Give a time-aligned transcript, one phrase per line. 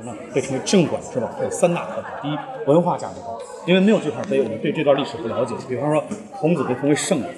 [0.00, 5.54] 那被称为镇馆之宝，它有三大特点：第一，文化价值高，因为没有这块碑，我们对这段历史不了解。
[5.68, 6.02] 比方说，
[6.40, 7.28] 孔子被封为圣人，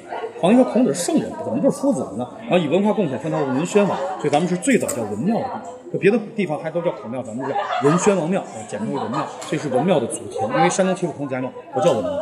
[0.41, 2.25] 皇帝说孔子是圣人，怎么就是夫子了呢？
[2.43, 5.51] 然后以文化贡献封他为文宣王，所以咱们是最早叫文庙的地。
[5.95, 10.41] 就别的地方还都叫孔庙，咱们叫文宣王庙，简称为文庙，这是文庙的祖庭。
[10.43, 12.13] 因为山东曲阜孔子家庙不叫文庙。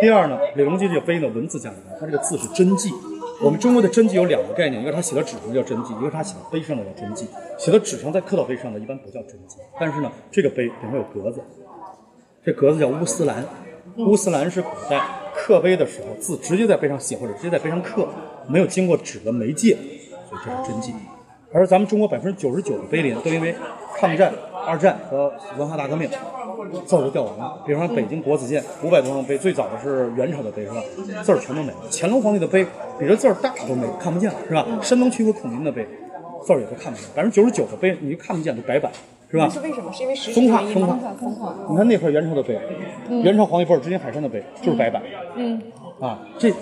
[0.00, 2.90] 第二呢，李隆基这个碑呢，文字价值高，它这个字是真迹。
[3.40, 7.26] 我们中国的真迹有两个概念，一个它写在纸上叫真迹，一个它写在碑上的叫真迹。
[7.56, 11.40] 写在纸上再刻到碑上的一般不叫真迹，但是呢，这个碑顶上有格子，
[12.44, 13.44] 这格子叫乌丝兰，
[13.96, 15.00] 乌丝兰是古代
[15.36, 18.08] 刻碑的时候字直接在碑上写或者直接在碑上刻，
[18.48, 19.76] 没有经过纸的媒介，
[20.28, 20.92] 所以这是真迹。
[21.52, 23.54] 而咱们中国百分之九十九的碑林都因为
[23.96, 24.34] 抗战、
[24.66, 26.08] 二战和文化大革命。
[26.84, 30.82] 字都掉完了，比方说北京国子监五百多张碑，最早的是元朝的碑是吧？
[31.22, 31.78] 字儿全都没了。
[31.90, 32.64] 乾隆皇帝的碑
[32.98, 34.66] 比这字儿大都没看不见了是吧？
[34.82, 35.86] 山东曲阜孔明的碑
[36.44, 38.90] 字儿也都看不见，百分之九十九的碑你就看不见都白板
[39.30, 39.48] 是吧？
[39.48, 39.90] 是为什么？
[39.92, 41.54] 是因为时风化风化风化。
[41.70, 42.58] 你看那块元朝的碑，
[43.08, 45.00] 元朝皇帝波尔之金海山的碑就是白板。
[45.36, 45.62] 嗯。
[46.00, 46.52] 啊，这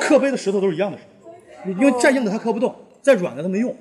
[0.00, 1.04] 刻碑的石头都是一样的石
[1.74, 3.74] 头，因为再硬的它刻不动，再软的它没用。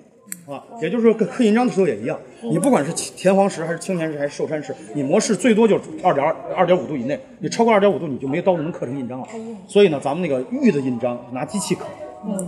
[0.48, 2.18] 啊，也就是说，刻刻印章的时候也一样。
[2.42, 7.20] 你不管是田黄石还是青田石还是寿山石，你磨蚀最多就二点二二点五度以内。
[7.40, 9.28] 你超过二点五度，你就没刀子能刻成印章了。
[9.68, 11.86] 所以呢，咱们那个玉的印章拿机器刻，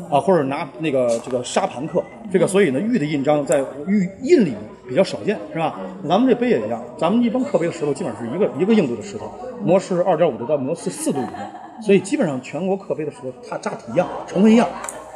[0.10, 2.04] 啊，或者拿那个这个沙盘刻。
[2.32, 4.54] 这个所以呢，玉的印章在玉印里
[4.88, 5.80] 比较少见，是吧？
[6.08, 9.32] 咱们这碑也一样，咱们一般刻碑的石头基本上是一个一个硬度的石头，
[9.64, 11.84] 磨蚀二点五度到磨蚀四度以内。
[11.84, 14.68] 所以基本上全国刻碑的石头它扎体一样，成分一样。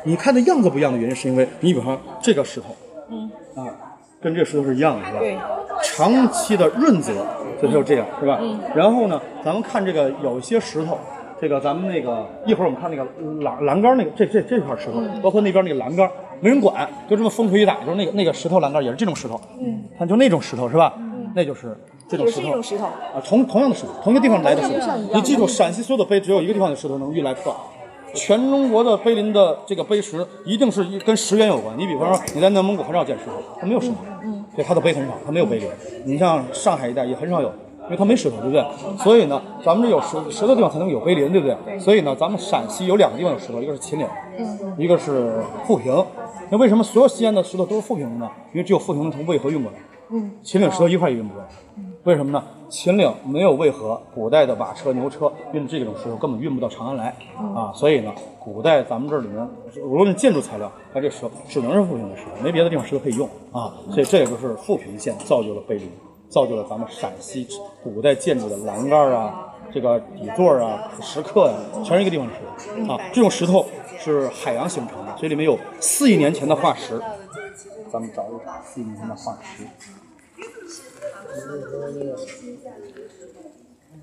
[0.06, 2.68] 你看的样子不一样的原因，是因为你比方这个石头，
[3.10, 3.66] 嗯，啊，
[4.22, 5.20] 跟这个石头是一样的，是吧？
[5.20, 5.36] 对。
[5.84, 7.12] 长期的润泽，
[7.60, 8.38] 所以就这样，是吧？
[8.40, 8.60] 嗯。
[8.76, 10.98] 然后呢，咱们看这个有一些石头，
[11.42, 13.04] 这个咱们那个一会儿我们看那个
[13.42, 16.08] 栏栏杆那个这这这块石头，包括那边那个栏杆，
[16.40, 20.94] 没人管，就这么风吹雨打，就是那个那个石头栏杆也是这种石头，嗯，看就那种石头是吧？
[20.98, 21.76] 嗯，那就是
[22.08, 22.48] 这种石头。
[22.48, 22.86] 这种石头。
[22.86, 24.88] 啊，同同样的石头，同一个地方来的石头。
[25.14, 27.54] 你记住，陕西所有的碑只有一个地方的石头能运来刻。
[28.16, 31.78] 全中国的碑林的这个碑石一定是跟石源有关。
[31.78, 35.70] 你比方说你在内蒙古很少见石头，它没有石头，嗯，对，它的碑很少，它没有碑林。
[36.06, 37.50] 你像上海一带也很少有，
[37.84, 38.66] 因为它没石头，对不对？
[39.04, 41.80] 所以呢，咱们这有石石头地方才能有碑林，对不对？
[41.80, 44.08] 所以呢，咱们陕西有两个地方有石头，一个是秦岭，
[44.40, 46.04] 嗯，一个是富平。
[46.50, 48.32] 那为什么所有西安的石头都是富平的呢？
[48.54, 49.80] 因为只有富平能从渭河运过来，
[50.12, 51.48] 嗯，秦岭石头一块也运不过来。
[52.06, 52.44] 为什么呢？
[52.70, 57.08] 秦岭没有渭河，古代的瓦车、牛车运这种石头根本运不到长安来
[57.56, 59.48] 啊，所以呢，古代咱们这里面
[59.84, 65.90] 无论建筑材料，它这石头只能是富平的石头，没别的地方石头可以用啊，所以这也就是富平县造就了碑林，
[66.30, 67.48] 造就了咱们陕西
[67.84, 73.00] 古代建筑的栏杆啊，这个底座啊、石刻呀，全是一个地方的石头啊。
[73.12, 73.66] 这种石头
[73.98, 77.02] 是海洋形成的，所以里面有四亿年前的化石，
[77.92, 79.64] 咱们找一找四亿年前的化石。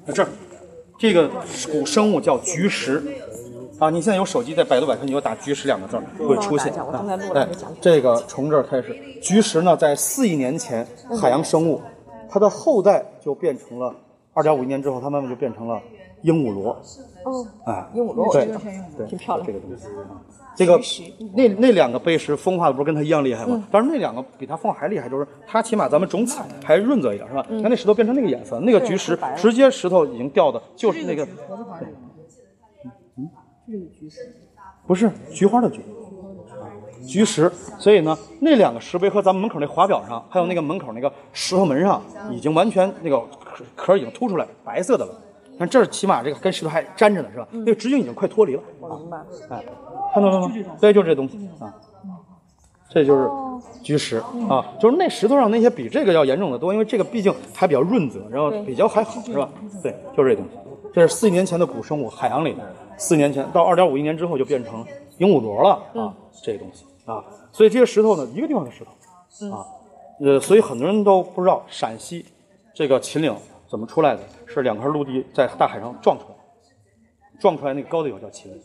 [0.06, 0.28] 在这儿，
[0.98, 1.31] 这个
[1.70, 3.03] 古生物叫菊石
[3.78, 3.88] 啊！
[3.91, 6.72] 你现在有手机，在百度百科，你就打“菊石”两个字会出现。
[7.34, 7.48] 哎，
[7.81, 10.87] 这个从这儿开始，菊石呢，在四亿年前
[11.20, 11.81] 海洋生物，
[12.28, 13.94] 它的后代就变成了
[14.34, 15.81] 二点五亿年之后，它慢慢就变成了
[16.22, 16.81] 鹦鹉螺。
[17.25, 18.47] 哦，哎，鹦鹉螺，对
[18.97, 19.47] 对，挺漂亮。
[19.47, 20.20] 这个东西啊。
[20.54, 20.78] 这个
[21.34, 23.66] 那那两个碑石风化的不是跟它一样厉害吗？
[23.70, 27.46] 但是那两个比它风化还厉害，就是它起码咱们种彩还润泽一点，是吧？
[27.48, 31.26] 那那石头变成那个颜色，那个菊石直接石头已经掉的，就是那个。
[33.16, 33.28] 嗯，
[33.66, 34.20] 这个菊石
[34.86, 35.80] 不是菊花的菊，
[37.06, 37.50] 菊石。
[37.78, 45.14] 所以呢，那两个石碑和咱们门口那华表上，还有那个门口那个石头门上，已经完全那个壳壳已经凸出来，白色的了。
[45.62, 47.46] 但这儿起码这个跟石头还粘着呢，是吧？
[47.52, 48.62] 那个直径已经快脱离了。
[48.80, 49.18] 我明白。
[49.48, 49.64] 哎。
[50.12, 50.52] 看到了吗？
[50.80, 51.72] 对，就这东西啊，
[52.90, 53.30] 这就是
[53.80, 54.16] 菊石
[54.50, 59.48] 啊，就是那石头上那些比这个要严重的多，因为这个毕竟还比较润泽，然后比较还好，是吧？
[59.84, 60.58] 对，就是这东西。
[60.92, 62.58] 这是四亿年前的古生物，海洋里的。
[62.98, 64.84] 四年前到二点五亿年之后就变成
[65.18, 66.12] 鹦鹉螺了啊，
[66.42, 69.64] 这东西啊，所以这些石头呢，一个地方的石头啊，
[70.20, 72.26] 呃，所以很多人都不知道陕西
[72.75, 73.34] 这个秦岭
[73.72, 76.34] 怎么出来的，是两块陆地在大海上撞出来，
[77.40, 78.60] 撞出来那个高的有叫秦岭，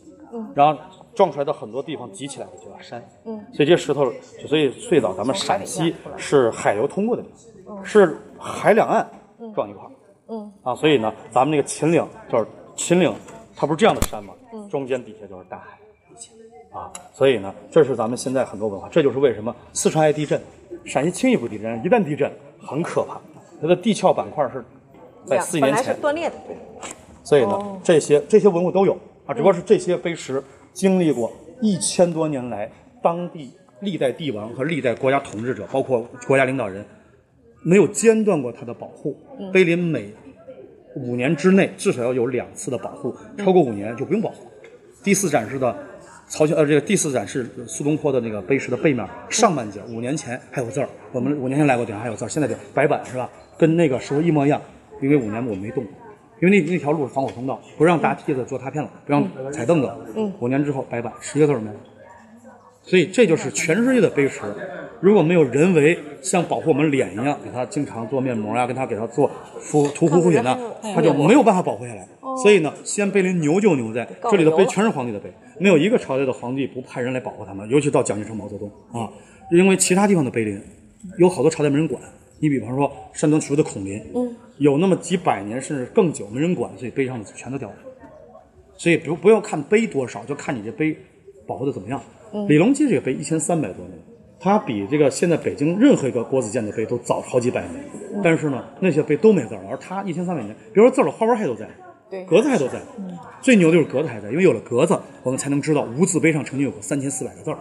[0.54, 0.78] 然后。
[1.14, 4.08] 撞出来的很多地方挤起来的就叫山，嗯，所以这石头，
[4.46, 7.28] 所以最早咱们陕西是海流通过的地
[7.66, 9.04] 方，是海两岸
[9.52, 9.90] 撞一块儿，
[10.28, 12.46] 嗯，啊，所以呢，咱们那个秦岭就是
[12.76, 13.12] 秦岭，
[13.56, 14.32] 它不是这样的山吗？
[14.52, 20.40] 嗯，中间底下就是大海，啊，所以呢，这是咱们现在很多文化，这就是为什么四川爱地震，
[20.84, 23.20] 陕西轻易不地震，一旦地震很可怕，
[23.60, 24.64] 它的地壳板块是
[25.28, 26.56] 在四亿年前断裂的，对，
[27.22, 28.94] 所以呢，这些这些文物都有
[29.26, 30.42] 啊，只不过是这些碑石。
[30.74, 32.70] 经历过一千多年来，
[33.02, 36.84] 当地历代帝王和历代国家统治者，包括国家领导人，
[37.62, 39.16] 没有间断过它的保护。
[39.52, 40.14] 碑林每
[40.94, 44.46] 五年之内至少要有两次的保护，超过五年就不用保护。
[45.02, 45.76] 第四展示的
[46.28, 53.28] 曹县呃，这个第四展示苏东坡的那个碑石的背面上半截，五年前还有字儿，我们五年前来过，顶上还有字儿，现在就白板是吧？
[53.56, 54.62] 跟那个时候一模一样，
[55.00, 55.84] 因为五年我没动。
[56.40, 59.90] 因为那那条路是防火通道，不让搭梯子、坐踏片了，不让踩凳子。
[60.14, 61.76] 嗯，五年之后白板，十个字儿没了。
[62.80, 64.40] 所以这就是全世界的碑石，
[65.00, 69.28] 如果没有人为像保护我们脸一样，给它经常做面膜啊，跟它给它做
[69.60, 70.56] 敷涂护肤品呢，
[70.94, 72.06] 它就没有办法保护下来。
[72.40, 75.28] 所以呢，西安碑林牛就牛在这里的碑全是皇帝的碑，
[75.58, 79.10] 没有一个朝代的皇帝不派人来保护他们，尤其到蒋介石、毛泽东啊，
[79.50, 80.62] 因为其他地方的碑林
[81.18, 82.00] 有好多朝代没人管。
[82.40, 87.76] 你比方说山东曲阜的孔林，嗯，有那么几百年甚至更久没人管，所以碑上的全都掉了。
[88.76, 90.96] 所以不不要看碑多少，就看你这碑
[91.46, 92.00] 保护的怎么样。
[92.48, 93.98] 李隆基这个碑一千三百多年，
[94.38, 97.84] 它比这个现在北京任何一个国子监的碑都早好几百年。
[98.22, 101.68] 但是呢，那些碑都没字儿，而它一千三百年，比如说字儿的花纹还都在，
[102.10, 102.80] 对，格子还都在。
[103.40, 107.58] 最牛的就是格子还在，因为有了格子，我们才能知道无字碑上曾经有过三千四百个字儿。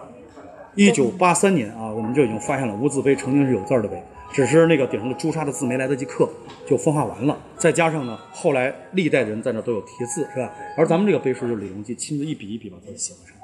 [0.76, 4.02] 一九八三年啊，我们就已经发现了无字碑曾经是有字儿的碑。
[4.32, 6.30] 只是那个顶上的朱砂的字没来得及刻，
[6.68, 7.38] 就风化完了。
[7.58, 10.54] 再加上呢，后来历代人在那都有题字，是吧？
[10.78, 13.36] 而咱们这个碑书就是李隆基亲自一笔一笔把字写了上。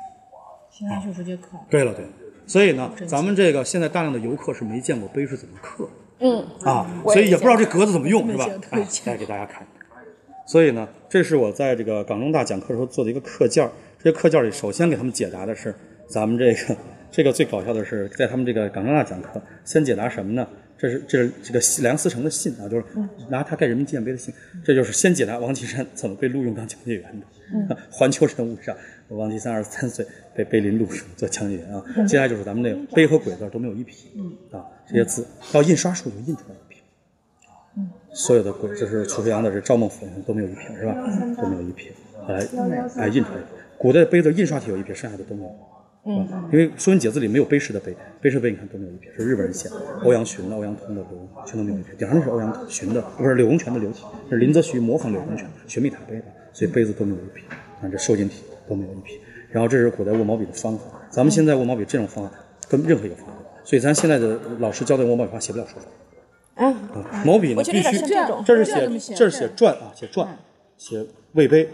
[0.69, 1.57] 现在就直接刻。
[1.69, 2.06] 对了，对。
[2.45, 5.89] 所以呢，咱们这个现在大量的游客是没见过碑是怎么刻，
[6.19, 8.45] 嗯啊，所以也不知道这格子怎么用，是吧？
[8.71, 9.65] 哎，来给大家看。
[10.45, 15.74] 所以呢，这是我在这个港中大讲课的时候做的一个课件这些课件里，首先给他们解答的是
[16.06, 16.77] 咱们这个
[17.09, 20.45] 这个最搞笑的是，在他们这个港中大讲课，先解答什么呢？
[20.83, 22.83] 这是这是这个梁思成的信啊，就是
[23.30, 24.33] 拿他盖人民纪念碑的信。
[24.65, 27.77] 这就是先解答王岐山怎么被录用当讲解员的。
[27.89, 28.75] 环球人物上，
[29.07, 31.81] 王岐山二十三岁被碑林录用做讲解员啊。
[32.06, 33.95] 接下来就是咱们那个碑和鬼字都没有一撇
[34.51, 36.81] 啊，这些字到印刷术就印出来一撇
[37.47, 37.63] 啊。
[38.13, 40.95] 所有的鬼，就是楚飞阳的这赵孟俯都没有一撇是吧？
[41.41, 41.94] 都没有一撇，
[42.27, 42.45] 来
[42.97, 43.39] 哎印出来。
[43.77, 45.56] 古代的碑的印刷体有一撇，剩下的都没有。
[46.05, 57.45] 嗯，因为《说文解字》里没有碑石的碑，碑石碑你看都没有一撇，是日本人写的，欧阳询的、欧阳通的刘全都没有一撇，顶上那是欧阳询的，不是柳公权的柳体，是林则徐模仿柳公权寻觅塔碑的，所以碑字都没有一撇，
[57.79, 59.17] 看这瘦金体都没有一撇。
[59.50, 62.31] 然后这是古代握毛笔的方法，咱们现在握毛笔这种方法
[62.67, 63.33] 跟任何一个方法，
[63.63, 65.85] 所以咱现在的老师教的握毛笔方法写不了书法。
[66.56, 66.75] 嗯，
[67.25, 67.97] 毛笔呢必须
[68.45, 70.27] 这是写这是写篆啊，写篆，
[70.77, 71.69] 写魏碑、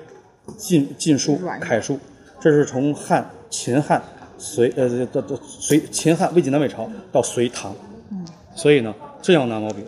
[0.56, 2.00] 晋晋书、楷书，
[2.40, 4.00] 这是从汉、秦汉。
[4.40, 7.76] 隋呃，到到隋秦汉魏晋南北朝到隋唐，
[8.10, 8.26] 嗯，
[8.56, 9.84] 所以呢，这样拿毛笔，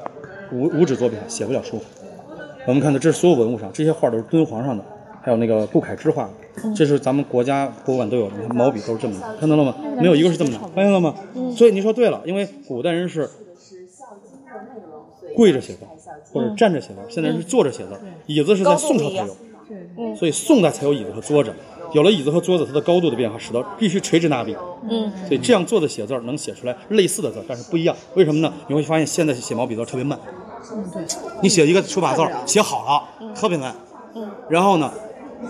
[0.51, 1.79] 五五指作笔写不了书。
[2.67, 4.83] 我们看到这所有文物上，这些画都是敦煌上的，
[5.21, 6.29] 还有那个顾恺之画，
[6.75, 9.73] 这是咱们国家博物馆都有的，你看毛笔都是这么拿，看到了吗？
[9.97, 11.15] 没有一个是这么拿，发现了吗？
[11.55, 13.29] 所以您说对了，因为古代人是
[15.35, 15.79] 跪着写字，
[16.33, 17.97] 或者站着写字，现在是坐着写字，
[18.27, 21.53] 椅子是在宋朝才有，所以宋代才有椅子和桌子。
[21.93, 24.55] 有了椅子和桌子，它的高度的变化，使得必须垂直拿笔。
[24.89, 27.95] 嗯，所以这样做的写字儿能写出来类似的字，但是不一样。
[28.15, 28.53] 为什么呢？
[28.67, 30.17] 你会发现现在写毛笔字特别慢。
[30.73, 31.03] 嗯，对。
[31.41, 33.75] 你写一个书法字写好了，特别慢。
[34.15, 34.29] 嗯。
[34.49, 34.91] 然后呢，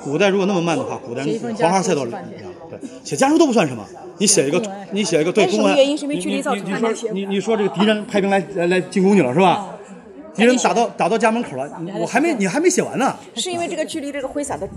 [0.04, 1.24] 古代如果那么慢的话，古代
[1.60, 3.86] 黄花菜都对，写家书都不算什么。
[4.18, 4.62] 你写一个，
[4.92, 5.76] 你写一个对公文。
[5.76, 9.68] 原因是因为距离造成你说你你说这个敌人派兵来来来进攻你了是吧？
[10.34, 13.16] 敌人打到打到家门口了，我还没你还没写完呢。
[13.36, 14.68] 是因为这个距离这个挥洒的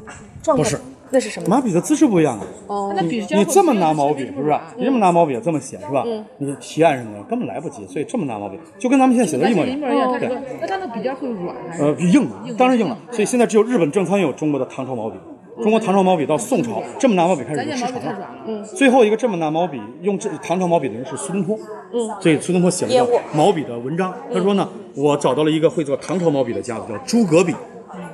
[0.42, 0.80] 状态不是。
[1.14, 1.48] 那是什么？
[1.48, 2.44] 拿笔的姿势不一样啊！
[2.66, 4.58] 哦，你这么拿毛笔是不是？
[4.76, 6.04] 你这么拿毛笔这么写是吧？
[6.38, 10.18] 你提案什么的根本来不及，所以这么拿毛笔就跟咱们现在写的一模一样。
[10.18, 10.28] 对，
[10.60, 11.82] 那它那笔尖会软还是？
[11.84, 12.28] 呃，硬，
[12.58, 12.98] 当然硬了。
[13.12, 15.16] 所以现在只有日本正仓有中国的唐朝毛笔。
[15.62, 18.28] 中国唐朝毛笔到宋朝这么拿毛笔开始失传了。
[18.44, 18.64] 嗯。
[18.64, 21.56] 最后一个这么拿毛笔用这唐朝毛笔的人是苏东坡。
[21.92, 22.10] 嗯。
[22.20, 24.12] 所以苏东坡写了叫毛笔的文章。
[24.32, 27.54] 他说呢，我找到了一个会做唐朝毛笔的家伙，叫诸葛笔。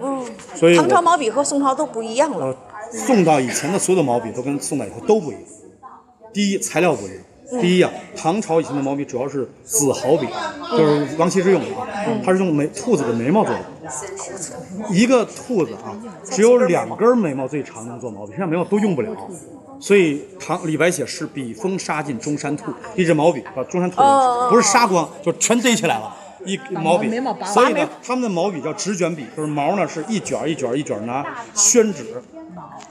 [0.02, 0.23] 嗯。
[0.54, 2.54] 所以唐朝毛笔和宋朝都不一样了。
[2.90, 5.42] 宋到以前的所有的毛笔都跟宋代以后都不一样。
[6.32, 7.18] 第一，材料不一样。
[7.61, 10.26] 第一啊，唐朝以前的毛笔主要是子毫笔，
[10.70, 11.85] 就是王羲之用的啊，
[12.25, 13.61] 它是用眉兔子的眉毛做的。
[14.88, 15.90] 一个兔子啊，
[16.25, 19.11] 只有两根眉毛最长能做毛笔，其他眉毛都用不了。
[19.80, 23.97] 所以唐李白写诗“笔锋杀尽中山兔”，一支毛笔把中山兔
[24.49, 26.14] 不是杀光，就全堆起来了。
[26.44, 27.11] 一毛笔，
[27.44, 32.23] 所以呢，他们的毛笔叫直卷笔，就是毛呢是一卷一卷一卷拿宣纸，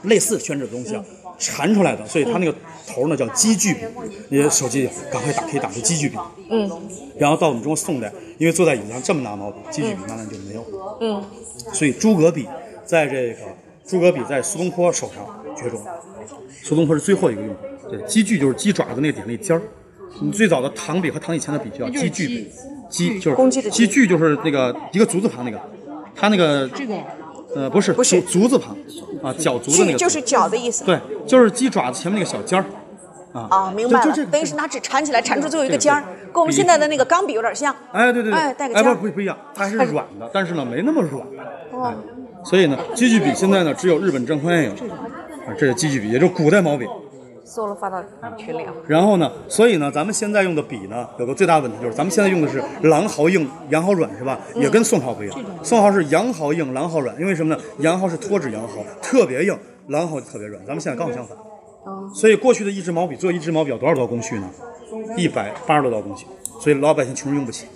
[0.02, 1.04] 类似宣纸的东西啊，
[1.38, 2.54] 缠出来的，所以它那个
[2.86, 3.80] 头呢叫积聚笔。
[4.28, 6.16] 你的手机赶快打，可以打出积聚笔。
[6.50, 6.70] 嗯。
[7.18, 10.98] 然后到我们中国宋代，因为坐在椅子上这么拿毛笔，积聚笔慢慢就没有了。
[11.00, 11.24] 嗯。
[11.72, 12.48] 所以诸葛笔
[12.84, 13.36] 在这个
[13.84, 15.80] 诸葛笔在苏东坡手上绝种，
[16.62, 17.56] 苏东坡是最后一个用的。
[17.90, 19.62] 对，积聚就是鸡爪子那个点那尖儿。
[20.20, 22.50] 你最早的唐笔和唐以前的笔叫积聚笔。
[22.90, 25.60] 机就是公鸡的鸡鸡具就是那个一个足字旁那个，
[26.12, 26.94] 它那个这个
[27.54, 28.76] 呃不是不是足足字旁
[29.22, 30.84] 啊，脚足的那个足就是脚的意思。
[30.84, 32.64] 对，就是鸡爪子前面那个小尖儿
[33.32, 33.46] 啊。
[33.50, 36.02] 啊，明白了等于是拿纸缠起来，缠出最后一个尖儿
[36.32, 37.74] 跟我们现在的那个钢笔有点像。
[37.92, 41.26] 哎，对对对，哎带个哎尖儿不不不一样，它还是软的，但是呢没那么软。
[41.72, 41.94] 哦，
[42.44, 46.86] 所以呢，鸡具笔现在呢只有日本正方有，啊，这是鸡具笔，也就是古代毛笔。
[47.50, 48.00] 搜了发到
[48.38, 48.72] 群里啊。
[48.86, 54.38] 然后呢，所以呢，咱们现在用的笔呢，有个最大的问题就是，咱们现在用的是狼毫硬，羊毫软，是吧？
[54.54, 57.60] 也跟宋朝不一样，宋朝是羊毫硬，狼毫软，因为什么呢？
[57.78, 60.64] 羊毫是脱脂羊毫，特别硬，狼毫就特别软。
[60.64, 61.36] 咱们现在刚好相反。
[62.14, 64.48] 所以过去的一支毛笔做一支毛笔要多少道工序呢？
[65.16, 66.26] 一百八十多道工序，
[66.60, 67.66] 所以老百姓穷人用不起。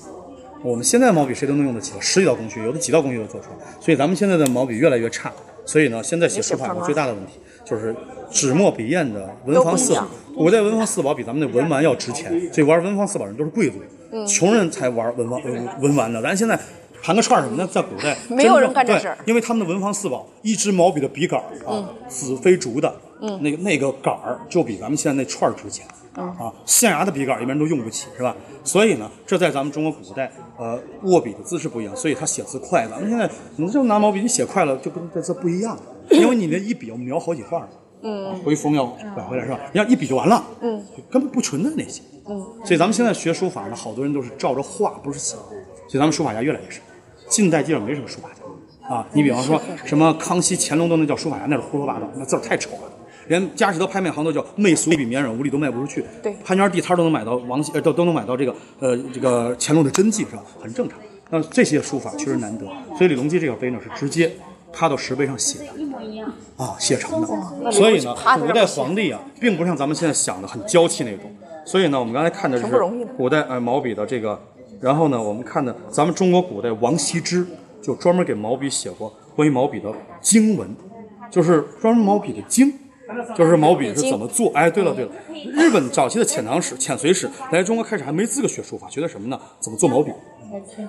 [0.63, 3.67] 我们现在毛笔谁都能用得起，十几道工序，有的几道工序都做出来。
[3.81, 5.33] 所以咱们现在的毛笔越来越差。
[5.67, 7.95] 所以呢，现在写书法有个最大的问题就是
[8.31, 10.07] 纸墨笔砚的文房四宝。
[10.37, 13.79] 古代文房四宝比咱们的文玩要值钱，所以玩文房四宝人都是贵族，
[14.27, 16.21] 穷人才玩文房文文玩的。
[16.21, 16.59] 咱现在
[17.03, 22.93] 盘个串儿什么的，在古代没有人干这事因为他们的文房四宝，一支毛笔的笔杆儿啊，紫飞竹的，
[23.41, 25.87] 那个那个杆儿就比咱们现在那串儿值钱。
[26.15, 28.35] 啊，象牙的笔杆儿一般人都用不起，是吧？
[28.63, 32.87] 所以呢，这在咱们中国古代，呃，握笔的姿势不一样，所以他写字快。
[32.87, 35.77] 咱们现在你就拿毛笔，你写快了就跟这字不一样，
[36.11, 37.69] 因为你那一笔要描好几画儿。
[38.07, 38.85] 嗯，回风要
[39.15, 39.59] 拐回来是吧？
[39.73, 42.03] 你要一笔就完了，嗯，根本不存在那些。
[42.29, 45.37] 嗯，所以咱们现在学书法呢，好多人都是照着画，不是写，
[45.89, 46.83] 所以咱们书法家越来越少。
[47.31, 49.07] 近代基本没什么书法家啊。
[49.15, 52.93] 你比方说什么康熙、乾隆都能叫书法家，那是胡说八道，那字儿太丑了。
[53.29, 56.05] 连佳士得拍卖行都叫媚俗，一笔绵软无力，都卖不出去。
[56.23, 60.43] 对潘家地摊都能买到王羲，呃，都都能买到这个呃这个乾隆的真迹是吧？
[60.61, 60.99] 很正常。
[61.31, 62.67] 那这些书法确实难得，
[62.99, 64.31] 所以李隆基这个碑呢是直接
[64.75, 67.71] 趴到石碑上写的，一模一样啊，写成的。
[67.71, 71.31] 所以呢，古代皇帝啊，并不像咱们现在想的很娇气那种。
[71.65, 72.67] 所以呢，我们刚才看的是
[73.17, 74.39] 古代呃毛笔的这个，
[74.81, 77.47] 然后呢，我们看的咱们中国古代王羲之
[77.81, 80.69] 就专门给毛笔写过关于毛笔的经文，
[81.31, 82.73] 就是专门毛笔的经。
[83.37, 84.51] 就是毛笔是怎么做？
[84.55, 85.11] 哎，对了对了，
[85.53, 89.39] 日本早期的遣唐使、遣隋使来中国开始还没资格学书法，学的什么呢？
[89.61, 90.11] 怎么做毛笔？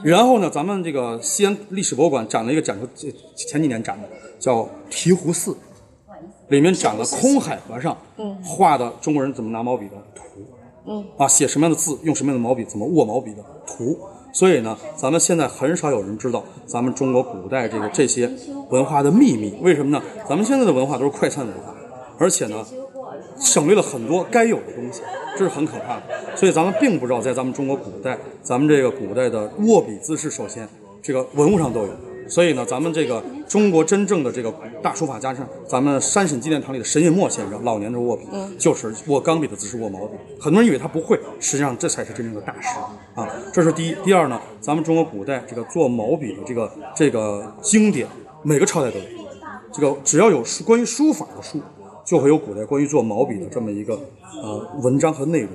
[0.03, 4.07] 然后呢，咱们这个西安历史博物馆展了一个展出，这前几年展的
[4.39, 5.55] 叫醍醐寺，
[6.49, 7.97] 里面展了空海和尚
[8.43, 10.23] 画的中国人怎么拿毛笔的图，
[10.85, 13.97] 嗯，啊，写什么样的字，用什么样的毛笔，怎么握毛笔的图。
[14.33, 18.29] 所以呢，咱们现在很少有人知道咱们中国古代这个这些
[18.69, 19.57] 文化的秘密。
[19.61, 20.03] 为什么呢？
[20.27, 21.73] 咱们现在的文化都是快餐文化，
[22.17, 22.65] 而且呢，
[23.37, 25.01] 省略了很多该有的东西，
[25.37, 26.03] 这是很可怕的。
[26.35, 30.67] 所以咱们并不知道，在咱们中国古代，咱们这个古代的握笔姿势，首先
[31.01, 31.89] 这个文物上都有。
[32.27, 34.51] 所以呢，咱们这个中国真正的这个
[34.81, 38.23] 大书法家上，咱们山沈纪念堂里的沈尹默先生，老年的握笔，
[38.57, 40.15] 就是握钢笔的姿势握毛笔。
[40.39, 42.67] 很多人以为他不会，实际上这才是真正的大师
[43.13, 43.29] 啊！
[43.53, 43.95] 这是第一。
[44.03, 48.07] 第二呢，咱们中国古代这个做毛笔的这个这个经典，
[48.41, 49.05] 每个朝代都有。
[49.71, 51.59] 这个只要有书关于书法的书，
[52.05, 53.99] 就会有古代关于做毛笔的这么一个
[54.41, 55.49] 呃文章和内容。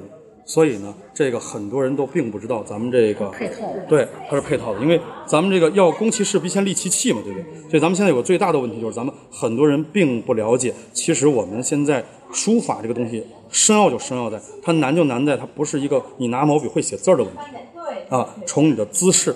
[0.46, 7.44] 所以呢，这个很多人都并不知道咱们这个配套的对，它是配套的，因为咱们这个要攻其势必先利其器嘛，对不对？
[7.68, 17.40] 所以咱们现在有个最大的问题就是，咱们很多人并不了解，其实我们现在书法这个东西深奥就深奥在它难就难在它不是一个你拿毛笔会写字儿的问题
[18.08, 19.32] 啊，从你的姿势，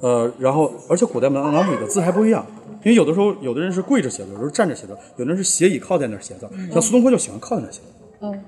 [0.00, 2.44] 呃，然后而且古代拿拿毛笔的字还不一样。
[2.88, 7.86] 因为有的时候，有的人是跪着写字，有的时候站着写字，有的人是斜倚靠在那儿写字，像苏东坡就喜欢靠在那儿写字。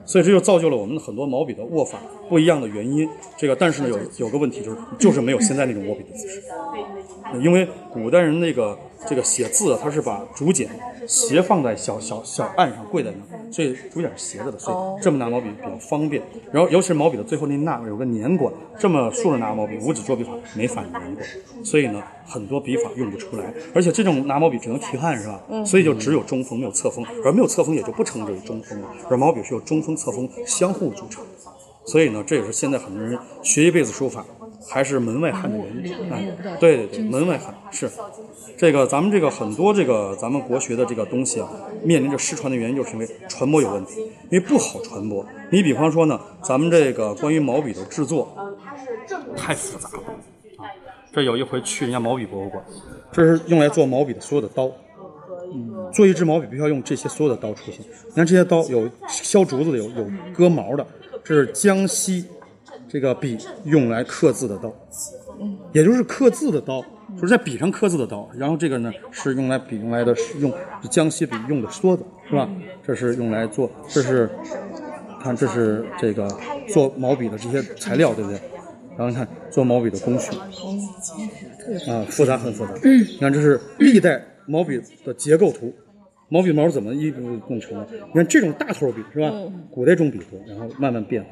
[0.06, 3.06] 所以这就造就了我们很多毛笔的握法不一样的原因。
[3.36, 6.42] 这个，但是呢，有有个问题就是，就是没有现在那种握笔的姿势。
[7.42, 8.76] 因为古代人那个
[9.08, 10.68] 这个写字啊，他是把竹简
[11.06, 16.22] 斜放在小小小案上，跪在那儿，所以竹简是斜着的，所以这么拿毛笔比较方便。
[16.52, 21.26] 然后，尤其是毛笔的最后那捺有个年管，这么竖着拿毛笔，五指捉笔法没法年管，
[21.64, 23.52] 所以呢，很多笔法用不出来。
[23.74, 25.40] 而且这种拿毛笔只能提汗是吧？
[25.64, 28.88] 所以就只有中锋没有侧锋，而没有侧锋也就不称之为中锋了。
[29.08, 31.24] 而毛笔是由中锋、侧锋相互组成。
[31.86, 34.24] 所以呢，这也是现在很多人学一辈子书法，
[34.68, 36.12] 还是门外汉的原因。
[36.12, 36.24] 哎，
[36.60, 37.90] 对对对，门外汉是
[38.60, 41.48] 这个咱们这个很多这个咱们国学的这个东西啊，
[41.82, 45.24] 面临着失传的原因，就是因为传播有问题，因为不好传播。
[45.50, 48.36] 你比方说呢，咱们这个关于毛笔的制作
[49.34, 50.02] 太复杂了
[50.58, 50.68] 啊。
[51.10, 52.62] 这有一回去人家毛笔博物馆，
[53.10, 54.70] 这是用来做毛笔的所有的刀。
[55.90, 57.80] 做一支毛笔必须要用这些所有的刀出现。
[58.08, 60.86] 你看这些刀有削竹子的，有有割毛的，
[61.24, 62.26] 这是江西
[62.86, 64.70] 这个笔用来刻字的刀，
[65.72, 66.84] 也就是刻字的刀，
[67.16, 68.28] 就是在笔上刻字的刀。
[68.36, 70.52] 然后这个呢是用来笔用来的，是用
[70.90, 72.48] 江西笔用的梭子，是吧？
[72.82, 74.28] 这是用来做，这是
[75.22, 76.28] 看这是这个
[76.68, 78.40] 做毛笔的这些材料，对不对？
[78.96, 80.36] 然后你看做毛笔的工序，
[81.90, 82.72] 啊，复杂很复杂。
[82.82, 85.72] 你看这是历代毛笔的结构图，
[86.28, 87.10] 毛笔毛是怎么一
[87.48, 87.86] 弄成的？
[88.08, 89.32] 你看这种大头笔是吧？
[89.70, 91.30] 古代中笔多，然后慢慢变化。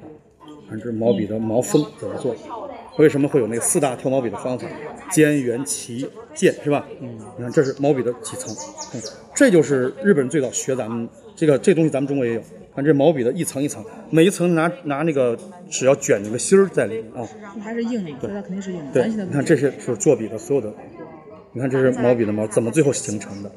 [0.68, 2.34] 看这毛笔的毛锋怎么做？
[2.98, 4.66] 为什么会有那四大挑毛笔的方法？
[5.10, 6.86] 尖、圆、齐、剑是吧？
[7.00, 8.54] 嗯，你看这是毛笔的几层，
[8.94, 9.00] 嗯，
[9.34, 12.42] 这就是日本人最早学咱们这个这东西，咱们中国也有。
[12.74, 15.36] 看这毛笔的一层一层，每一层拿拿那个
[15.68, 17.28] 纸要卷那个芯儿在里面啊。
[17.60, 18.92] 还是硬的，所以它肯定是硬的。
[18.92, 20.72] 对，你看这些是做笔的所有的，
[21.52, 23.50] 你看这是毛笔的毛怎么最后形成的？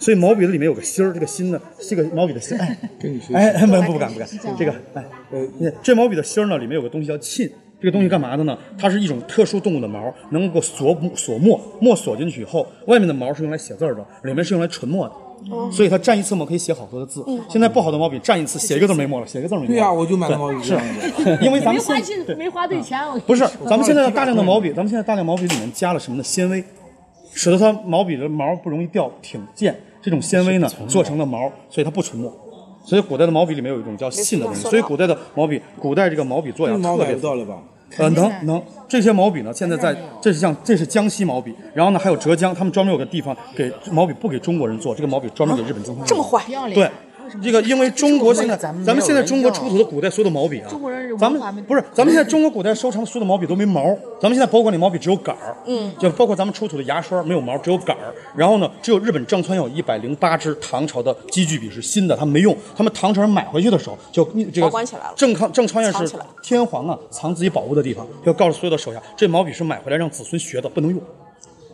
[0.00, 4.26] 所以毛笔的里面有个芯儿，这个芯呢，这个毛笔的芯，哎，跟你说，哎不不敢不敢，
[4.58, 8.58] 这个哎，呃，这毛笔的芯儿呢，里面有个东西叫沁，这个东西干嘛的呢？
[8.78, 15.14] 它是一种特殊动物的毛，能够锁锁墨，墨锁进去以后，外面的毛是用来写字儿的，里面是用来存墨的。
[15.72, 17.24] 所以它蘸一次墨可以写好多的字。
[17.48, 19.72] 现在不好的毛笔蘸一次写一个字没墨了，写一个字没墨了。
[19.72, 20.74] 对呀、我就买了毛笔是。
[21.40, 22.98] 因为咱们没花现在，没花对钱。
[23.08, 26.22] 我不是， 咱们现在的大量的毛笔，咱们现在大量毛笔里面加了什么呢？
[26.22, 26.62] 纤维，
[27.32, 29.74] 使得它毛笔的毛不容易掉、挺健。
[30.02, 32.32] 这种纤维呢，做成了毛，所以它不纯墨。
[32.84, 37.58] 所以古代的毛笔里面有一种叫信的东西，所以古代的毛笔，古代这个毛笔做呀特别了吧？
[37.98, 46.42] 呃，能能，这些毛笔呢，现在在这是像这是江西毛笔，然后呢还有浙江，他们专门有个地方给毛笔不给中国人做，这个毛笔专门给日本进行这么坏。
[46.72, 46.88] 对，
[47.42, 53.84] 这个因为中国现在，咱们咱们现在中国出土的古代所有的毛笔啊，中国人咱们不是，咱们现在中国古代收藏的所有的毛笔都没毛，
[54.20, 58.14] 咱们现在博物馆里毛笔只有杆儿，嗯，就包括咱们出土的牙刷没有毛，只有杆儿。
[58.34, 64.70] 然后呢，只有日本正川有一百零八支唐朝的积具笔是新的，他们没用，他们唐朝人买回去的时候就这个
[65.16, 71.00] 正康正川院是天皇啊藏自己宝物的地方，就告诉所有的手下，这毛笔是买回来让子孙学的，不能用。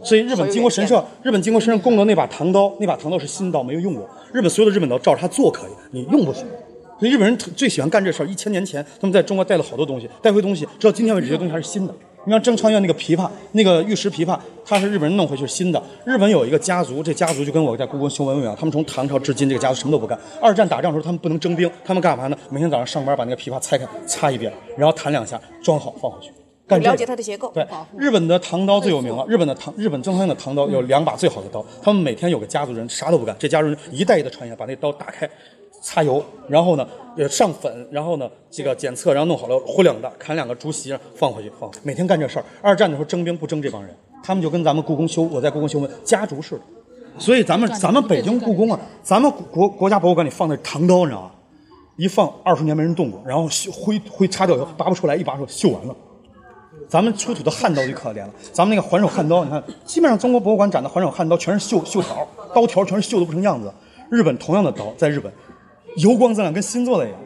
[0.07, 4.09] 所以日本靖国神社，日本靖国神社供的那把唐刀，那把唐刀是新刀，没有用过。
[4.33, 6.47] 日本所有的日本刀照着它做可以，你用不行。
[7.01, 8.27] 所以日本人最喜欢干这事儿。
[8.27, 11.95] 一千年前，他们在中国带了好多东西，带回东西，直到今天为止，这些东西还是新的。
[12.25, 15.83] 你像正昌院那个琵琶，那个玉石琵琶，它是日本人弄回去是新的。
[16.05, 20.17] 日本有一个家族，这家族就跟我在故宫修文物一样，他们从唐朝至今，这个家族什么都不干。
[20.41, 22.39] 二战打仗的时候，他们不能征兵，他们干嘛呢？
[22.49, 26.31] 每天早上上班把那个琵琶拆开，擦一遍，然后弹两下，装好放回去。
[26.67, 27.51] 干这个了解它的结构。
[27.55, 29.25] 对，日本的唐刀最有名了。
[29.29, 35.29] 日本的唐，日本正昌院的唐刀有两把最好的刀，他们每天有个家族人啥都不干，这家族人一代一代传下来，把那刀打开，
[35.81, 42.45] 擦油，然后呢，呃上粉，然后呢这个检测，然后弄好了糊两的，砍两个竹席放回去放，每天干这事儿。
[42.61, 46.63] 二战的时候征兵不征这帮人，他们就跟咱们故宫修，我在故宫修文家族似的。
[47.19, 51.31] 所以咱们咱们北京故宫啊，咱们国国家博物馆里放的唐刀，你知道吗？
[51.97, 55.97] 一放二十年没人动过，然后锈灰灰擦掉以后拔不出来，一拔手锈完了。
[56.89, 63.73] 咱们出土的汉刀就可怜了，咱们那个环手汉刀，你看，基本上中国博物馆展的环手汉刀全是锈锈条，刀条全是锈的不成样子。
[64.11, 65.33] 日本同样的刀，在日本
[65.97, 67.19] 油光锃亮，跟新做的一样，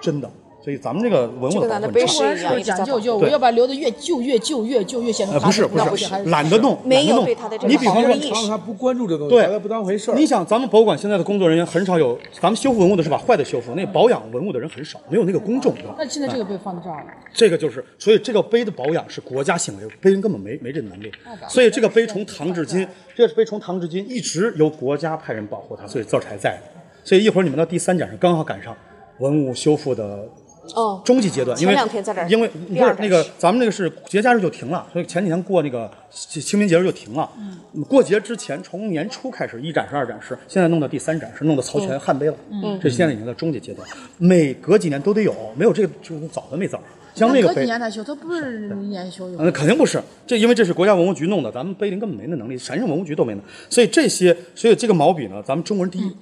[0.00, 0.30] 真的。
[0.66, 2.24] 所以咱们这个文物就跟咱的的保护很差。
[2.24, 10.16] 碑石一样，中国人是一直在保讲究就，对我要把留的越旧越旧越旧越显得呃，不是不是不，是懒得弄，没有懒得弄对它的这个你比方说他不关注这东西，对不当回事儿。
[10.16, 15.72] 你想，咱们博物馆现在的工作人员很少有，咱们修复文物的是把坏的修复，那保养文物的人很少，没有那个公众。
[15.76, 21.12] 对吧那现在这个被放在这儿了，这个就是，所以这个碑的保养是国家行为，碑人根本没没这能力。
[21.48, 26.60] 所以这个碑从唐至今，这个碑从唐至今一直由国家派人保护它，所以字儿才在。
[27.04, 28.76] 所以一会儿你们到第三讲上刚好赶上
[29.18, 30.28] 文物修复的
[30.74, 37.30] 哦中级阶段，因为前两天在这儿因为不是那个咱们那个是节假日就停了，所以前几天过那个清清明节日就停了。
[37.38, 42.34] 嗯，过节之前从年初开始一展示、二展示，现在弄到第三展示，弄到曹全汉碑了。
[42.50, 46.80] 嗯，这现在已经到中级阶段，每隔几年都得有，没有这个就早的没早。
[47.14, 49.38] 像那个隔几碑，年才修，它不是一年修有。
[49.38, 56.12] 嗯，肯定不是，这因为这是国家文物局弄的，咱们碑林根本没那能力，陕西省文物局都没那，所以这些，所以这个毛笔呢，咱们中国人第一，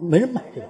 [0.00, 0.66] 没人买这个，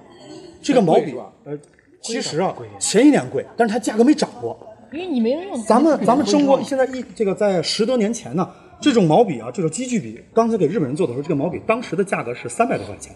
[0.61, 1.15] 这个毛笔
[1.45, 1.57] 呃，
[2.01, 4.57] 其实啊，前一年贵，但是它价格没涨过。
[4.91, 5.61] 因为你没人用。
[5.63, 8.49] 咱们咱们中国现在一这个在十多年前呢，
[8.81, 13.15] 这种毛笔啊，这种积具笔，刚才给日本人做的时候，这个毛笔当时的价格是三百多块钱。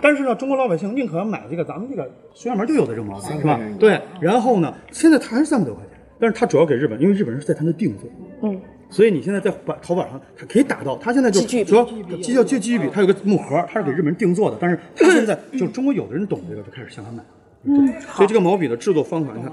[0.00, 3.60] 但是呢，中国老百姓宁可买这个咱们这个随便门就有的这种毛笔，是吧？
[3.78, 4.00] 对。
[4.20, 8.08] 然后呢，现在它还是三百多块钱，但是它主要给日本，因为日本人是在它那定做。
[8.42, 8.60] 嗯。
[8.90, 11.84] 所以你现在在把淘宝上，它可以打到，它现在就主要
[12.20, 17.22] 积叫积积具笔，它有个木盒，它是给日本人定做的，但是它现在 就中国有的人懂这个，就开始向他买。
[17.64, 18.00] 嗯。
[18.00, 19.52] 所以这个毛笔的制作方法，你看。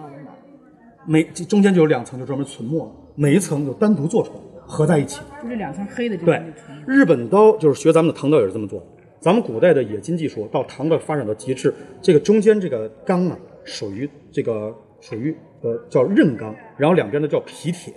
[1.08, 5.22] 每这中间就有两层，就专门存墨，每一层就单独做出来，合在一起。
[5.40, 6.42] 就这两层黑的这对。，
[6.88, 8.86] 日本刀就是学咱们的唐刀也是这么做的。
[9.20, 17.94] 咱们古代的冶金技术到唐的发展到极致，这个中间这个钢啊，属于这个属于呃叫刃钢，然后两边的叫皮铁。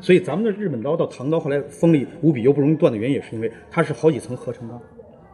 [0.00, 4.80] 所以咱们的日本刀到唐刀后来锋利无比又不容易断的原因，也是因为它是好几层合成钢，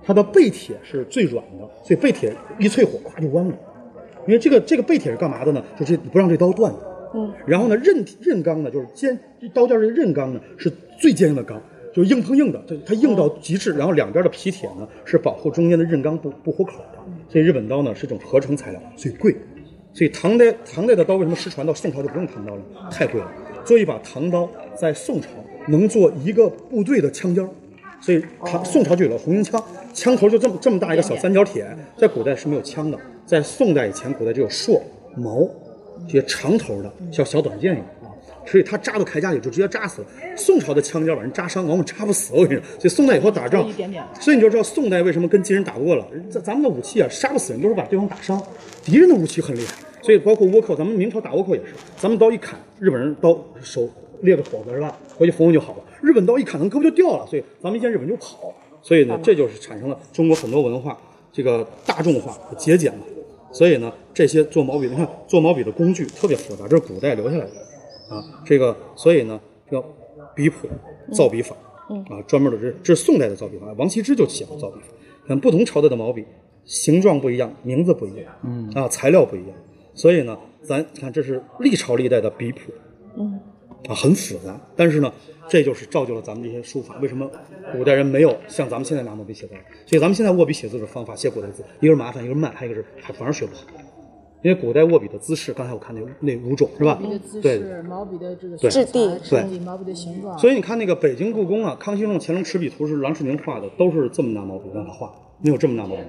[0.02, 3.54] 它的背铁是最软的，所以背铁一淬火咵就弯了。
[4.26, 5.62] 因为这个这个背铁是干嘛的呢？
[5.78, 6.78] 就是不让这刀断的。
[7.14, 9.18] 嗯，然后呢，刃刃钢呢，就是尖
[9.52, 11.60] 刀尖儿这刃钢呢是最坚硬的钢，
[11.94, 13.72] 就是硬碰硬的，它它硬到极致。
[13.72, 19.34] 然后两边的皮铁呢是保护中间的刃钢不不糊口的，所以日本刀呢是一种合成材料，所以贵。
[19.92, 22.62] 所以唐代唐代的刀为什么失传到宋朝就不用唐刀了？
[22.90, 23.30] 太贵了。
[23.64, 25.28] 做一把唐刀在宋朝
[25.68, 27.48] 能做一个部队的枪尖儿，
[28.00, 31.64] 所以唐宋朝就有了红缨枪，枪头就这么这么大一个小三角铁，
[31.96, 34.80] 在古代是没有枪的，在宋代以前，古代只有槊、
[35.16, 35.48] 矛
[36.06, 38.12] 这些长头的，像小短剑一样啊。
[38.46, 40.08] 所以它扎到铠甲里就直接扎死了。
[40.36, 42.34] 宋朝的枪尖把人扎伤，往往扎不死。
[42.34, 43.66] 我跟你说，所以宋代以后打仗
[44.20, 46.06] 所以你就知道宋代为什么跟金人打不过了。
[46.28, 48.40] 咱咱们的武器啊，杀不死人，都是把对方打伤。
[48.82, 53.88] 敌人的武器很厉害，所以包括倭寇，咱们明朝打倭寇也是，咱们刀一砍，日本人刀手
[54.20, 54.94] 裂个口子是吧？
[55.16, 55.78] 回去缝缝就好了。
[56.02, 58.52] 日本刀一砍，咱胳膊就掉了，所以咱们一见日本就跑。
[58.82, 60.98] 所以呢，这就是产生了中国很多文化
[61.32, 63.00] 这个大众化和节俭嘛。
[63.54, 68.22] 所以呢，这些做毛笔，你看做毛笔的工具特别复杂，这是古代留下来的啊。
[68.44, 69.40] 这个，所以呢，
[69.70, 69.88] 这个
[70.34, 70.68] 笔谱、
[71.12, 71.54] 造笔法，
[72.10, 74.88] 啊，专门的这这是宋代的造笔法，王羲之就写过造笔法。
[75.26, 76.24] 看不同朝代的毛笔，
[76.64, 79.56] 形状不一样，名字不一样，嗯啊，材料不一样。
[79.94, 82.72] 所以呢，咱看这是历朝历代的笔谱，
[83.16, 83.40] 嗯
[83.88, 84.58] 啊，很复杂。
[84.76, 85.12] 但是呢，
[85.48, 86.96] 这就是造就了咱们这些书法。
[87.00, 87.30] 为什么
[87.72, 89.54] 古代人没有像咱们现在拿毛笔写字？
[89.86, 93.62] 所以咱们现在握笔写字的方法，写古代字，一个是麻烦，一个是慢，还有一个是还反而学不好。
[94.42, 97.40] 因为古代握笔的姿势，刚才我看那那五种是吧毛笔的姿？
[97.40, 106.02] 对，势，毛笔的这个对质地毛笔的形状，所以你看那个北京故宫啊，康熙用乾隆持笔图是郎世宁画的，都是这么拿毛笔让他画，没有这么拿毛笔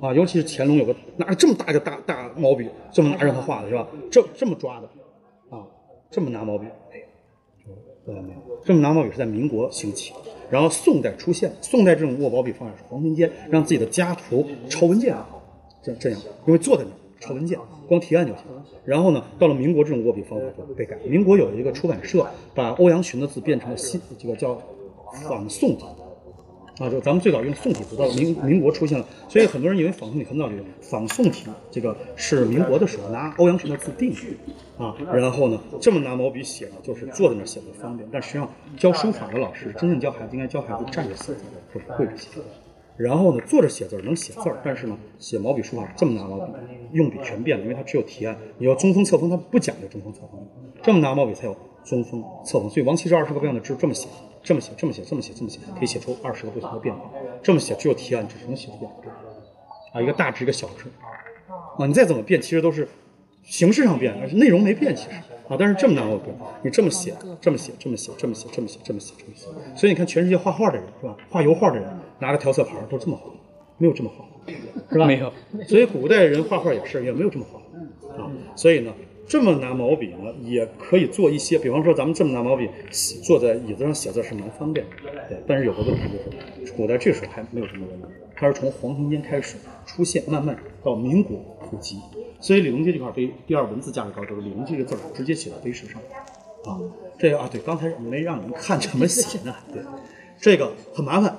[0.00, 0.14] 啊。
[0.14, 3.86] 尤其是乾隆有个拿着这么大一个大大毛笔，这么拿让他画的是吧？
[4.10, 4.86] 这这么抓的
[5.54, 5.60] 啊，
[6.10, 6.66] 这么拿毛笔
[8.10, 10.12] 没有，没有，这么拿毛笔是在民国兴起，
[10.50, 15.16] 然后宋代出现，宋代这种握毛笔方法是黄庭坚让自己的家徒抄文件，
[15.82, 18.44] 这这样，因为坐在那儿抄文件，光提案就行。
[18.84, 20.96] 然后呢，到了民国，这种握笔方法就被改。
[21.06, 24.60] 民国有一个出版社把欧阳询的字变成了新这个叫
[25.26, 25.84] 仿宋体。
[26.80, 41.36] 啊，就咱们最早用宋体字，到了民民国出现了，所以很多人以为仿宋体很早就有，仿宋体这个是民国的时候拿欧阳询的字定的啊，然后呢这么拿毛笔写呢，就是坐在那儿写的方便，但实际上教书法的老师真正教孩子应该教孩子站着写字，
[41.74, 42.28] 或者跪着写。
[42.96, 46.52] 然后呢，坐着写字能写字儿，但是呢，写毛笔书法这么拿毛笔，
[46.92, 50.40] 用笔全变了，因为它只有提案，你要中锋侧锋，它不讲究中锋侧锋，
[50.82, 52.70] 这么拿毛笔才有中锋侧锋。
[52.70, 54.08] 所以王羲之二十个不一样的字这么写，
[54.42, 57.10] 这么写，这么写，这么写，这么写，可以写出二十个不同的变化。
[57.42, 59.10] 这么写只有提案，只能写出两个
[59.92, 60.84] 啊，一个大值，一个小值
[61.78, 62.88] 啊，你再怎么变，其实都是
[63.44, 65.16] 形式上变，而是内容没变，其实
[65.48, 71.16] 啊，但是这么难我变，你这么写，这么写，这么写，这么写，这么写，这么写，这么写，所以你看全世界画画的人是吧？
[71.28, 71.86] 画油画的人
[72.18, 73.30] 拿个调色盘都这么画，
[73.78, 74.24] 没有这么画，
[74.90, 75.06] 是吧？
[75.06, 75.32] 没有。
[75.66, 77.60] 所以古代人画画也是，也没有这么画
[78.22, 78.30] 啊。
[78.54, 78.92] 所以呢，
[79.30, 82.68] 这么拿毛笔呢，也可以做一些，比方说咱们这么拿毛笔
[83.22, 84.96] 坐在椅子上写字是蛮方便的，
[85.28, 85.38] 对。
[85.46, 86.00] 但是有个问题
[86.58, 92.00] 就是，古代这时候还没有什么文明，它是从黄庭坚开始出现，慢慢到民国普及。
[92.40, 96.02] 所以李隆基这块碑第二文字价值高，就是李隆基这个字儿直接写在碑石上
[96.64, 96.80] 啊。
[97.16, 99.80] 这个啊，对，刚才没让你们看怎么写呢， 对，
[100.40, 101.38] 这个很麻烦，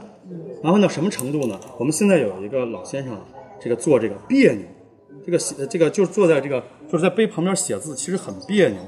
[0.63, 1.59] 麻烦到什么程度呢？
[1.77, 3.19] 我们现在有一个老先生，
[3.59, 4.61] 这个做这个别扭，
[5.25, 8.79] 这个写这个就是坐在这个就是在碑旁边写字，其实很别扭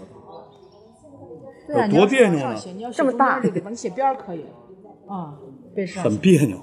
[1.68, 2.56] 的，啊，有多别扭呢
[2.94, 4.46] 这么大你写边儿可以
[5.08, 5.34] 啊，
[5.76, 6.58] 背上很别扭，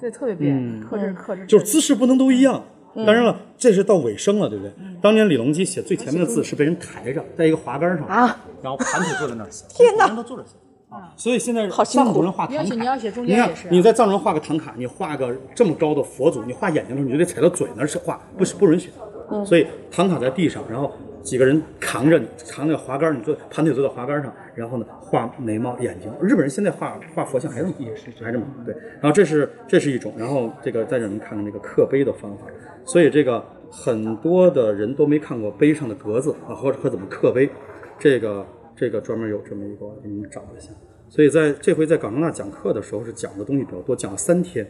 [0.00, 2.62] 对，特别别，克制克制，就是姿势不能都一样。
[3.04, 4.72] 当然了，这是到尾声了，对不对？
[5.02, 10.56] 当年李隆基写最前面的字是被人抬着，在一个滑杆上啊，然后盘腿坐在那儿写， 天哪人都坐着写
[10.88, 11.12] 啊。
[11.14, 18.94] 所以现在藏族人画唐卡，你要写中你看间也是啊你在藏族人画个唐卡，你画个这么高的佛祖，你画眼睛的时候，你就得踩到嘴那儿去画，不是不允许的。
[19.44, 26.10] 所以唐卡在地上，然后几个人扛着你，扛着滑杆，你坐盘腿坐在滑杆上，然后呢画眉毛、眼睛。
[26.20, 28.74] 日本人现在画画佛像还这么也是还这么对。
[29.00, 32.46] 然后这是这是一种，然后这个再让您看看这个刻碑的方法。
[32.84, 37.50] 所以这个很多的人都没看过碑上的格子啊，或者和怎么刻碑。
[37.98, 40.70] 这个这个专门有这么一个，我给你们找一下。
[41.08, 44.66] 所以在这回在港中大讲课的时候是讲的东西比较多，讲了三天。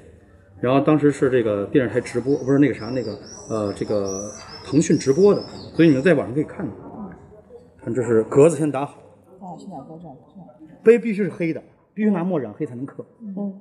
[0.60, 3.18] 然后当时是这个电视台直播，不是那个啥那个
[3.50, 4.30] 呃这个
[4.64, 5.42] 腾讯直播的，
[5.74, 6.72] 所以你们在网上可以看到。
[7.84, 10.48] 看这是格子先打好，啊，现在搁这儿这样
[10.82, 11.62] 碑必须是黑的，
[11.94, 13.04] 必须拿墨染黑才能刻。
[13.20, 13.60] 嗯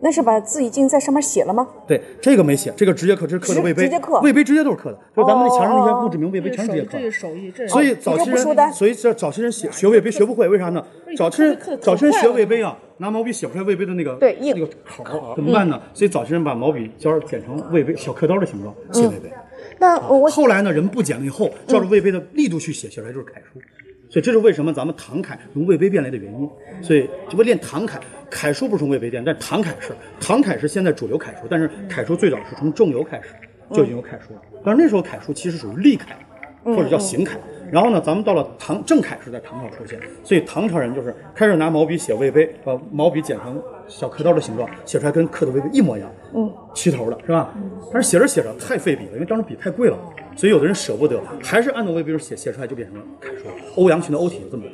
[0.00, 1.66] 那是把字已经在上面写了吗？
[1.86, 7.66] 对，这个没写，这个直接刻，这是刻的魏碑，直接刻魏碑直接都是刻的，就咱们那墙上那些哦墓志铭魏碑全是直接刻的是手艺，这。
[7.66, 10.84] 是手艺，这是所以早期人，所以这早期人写学魏碑学不会，为啥呢？
[11.16, 15.80] 早期人早期人学魏碑啊，拿毛笔写不出来魏碑的那个那个口儿，怎么办呢？
[15.92, 19.32] 所以早期人把毛笔尖儿剪成魏碑小刻刀的形状写魏碑，
[19.78, 23.60] 那我我后来呢，人不剪了以后，照着魏碑的力度去写，写出来就是楷书。
[24.08, 26.48] 所以这是为什么咱们唐楷从魏碑变来的原因。
[26.80, 27.98] 所以这不练唐楷，
[28.30, 33.30] 楷书不是从魏碑变，但唐楷是，唐楷是现在主流楷书，但是楷书最早是从仲由开始
[33.72, 34.42] 就已经有楷书了。
[34.64, 36.16] 但是那时候楷书其实属于隶楷，
[36.62, 37.40] 或者叫行楷。
[37.70, 47.52] 然后呢，咱们到了唐正楷是在唐朝出现，所以唐朝人就是开始拿毛笔写魏碑，把毛笔剪成小刻刀的形状，写出来跟刻的魏碑一模一样，嗯，齐头的是吧？
[47.92, 49.98] 但是写着写着太费笔了，因为当时笔太贵了，
[50.36, 53.44] 所以有的人舍不得，还是按照魏碑写写出来就变成了楷书。
[53.76, 54.72] 欧阳询的欧体就这么来，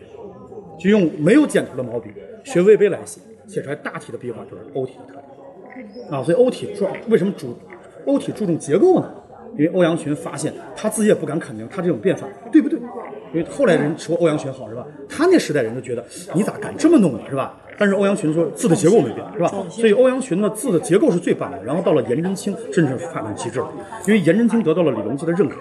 [0.79, 2.11] 就用没有剪头的毛笔
[2.44, 6.22] 学魏碑来写，写出来大体的笔法就是欧体的特点啊。
[6.22, 7.57] 所以欧体说为什么主
[8.05, 9.11] 欧体注重结构呢？
[9.56, 12.78] 因为欧阳询发现他自己也不敢肯定他这种变法对不对，
[13.32, 14.86] 因为后来人说欧阳询好是吧？
[15.08, 17.56] 他那时代人就觉得你咋敢这么弄呢是吧？
[17.78, 19.50] 但是欧阳询说字的结构没变是吧？
[19.70, 21.62] 所以欧阳询的字的结构是最棒的。
[21.64, 23.72] 然后到了颜真卿，真是发展极致了，
[24.06, 25.56] 因为颜真卿得到了李隆基的认可，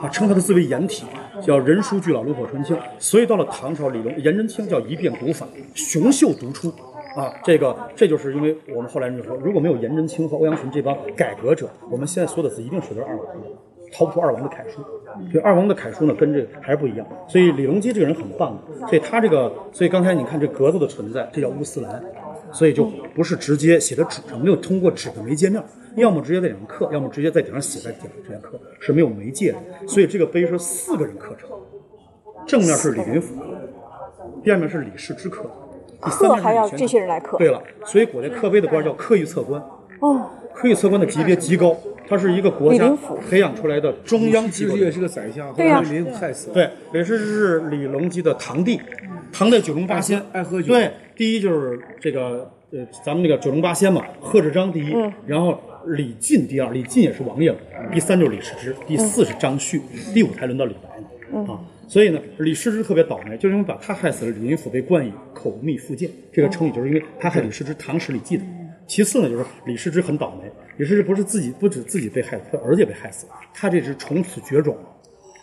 [0.00, 1.04] 啊，称他的字为颜体，
[1.42, 2.76] 叫人书俱老，炉火纯青。
[2.98, 6.72] 所以到了唐朝，李隆颜真卿叫一变古法，雄秀独出。
[7.16, 13.48] 啊，这个这就是因为我们后来人就说，如果没有颜真卿和欧阳询这帮改革者，我们现在所有的字一定写的是二王的，
[13.92, 14.82] 逃不出二王的楷书。
[15.32, 17.06] 所以二王的楷书呢，跟这个还是不一样。
[17.26, 22.00] 所以李隆基这个人很棒，所以他这个，所以刚才你看这格子的存在，这叫乌丝兰，
[22.52, 25.60] 所以就不是直接写在纸上，没有通过纸的媒介面，
[25.96, 29.58] 要么直接在顶上刻，要么直接在顶上写，在顶上直接刻，是没有媒介的。
[29.88, 31.50] 所以这个碑是四个人刻成，
[32.46, 33.34] 正面是李云甫，
[34.44, 35.50] 第二面是李世之刻。
[36.04, 37.36] 第三还要这些人来刻。
[37.38, 39.60] 对了，所以古代刻碑的官叫刻御册官，
[40.00, 41.76] 哦，刻御册官的级别极高，
[42.08, 42.96] 他是一个国家
[43.28, 44.78] 培养出来的中央机构的人。
[44.78, 46.54] 其实也是个宰相，后对呀来被林害死了。
[46.54, 48.80] 对，李世之是李隆基的堂弟，
[49.32, 54.94] 唐代九龙八仙，爱喝酒对，第一就是这个呃，咱们那个九龙八仙嘛，贺知章第一，
[55.26, 57.58] 然后李进第二，李进也是王爷了，
[57.92, 59.82] 第三就是李世之，第四是张旭，
[60.14, 61.58] 第五才轮到李白呢，啊。
[61.88, 68.44] 所以呢，李世之特别倒霉，就是因为把他害死了，李林甫被冠以口蜜腹剑这个成语，就是因为他害李世之，《唐史》里记的。
[68.86, 74.82] 其次呢，就是李世之很倒霉，李世之不是自己不止自己被害死，他儿子也被害死了，他这只从此绝种了。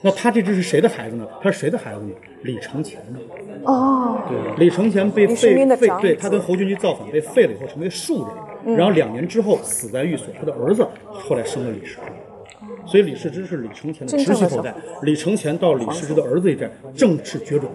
[0.01, 1.27] 那他这只是谁的孩子呢？
[1.41, 2.13] 他是谁的孩子呢？
[2.43, 3.19] 李承乾的。
[3.63, 8.23] 哦，对李承乾被废废，对他跟侯君集造反被废了以后成为庶
[8.63, 12.01] 人，然后两年之后死在寓所，他的儿子后来生了李世之。
[12.85, 17.69] 所以李世之是李承乾的直系后代，李承乾到李世之的儿子一代正式绝种，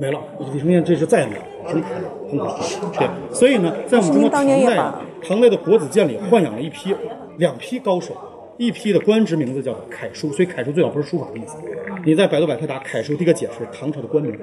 [0.00, 0.20] 没了。
[0.52, 1.88] 李承乾这是再也没有，很可
[2.28, 2.78] 很可惜。
[2.98, 6.94] 对，所以呢，在我们中国唐代啊，唐代的国子监里豢养了一批
[7.38, 8.16] 两批高手，
[8.58, 11.56] 一批的官职名字叫楷书，所以楷书最早不是书法的意思。
[12.04, 14.36] 你在百度百科打楷书，第一个解释唐朝的官名。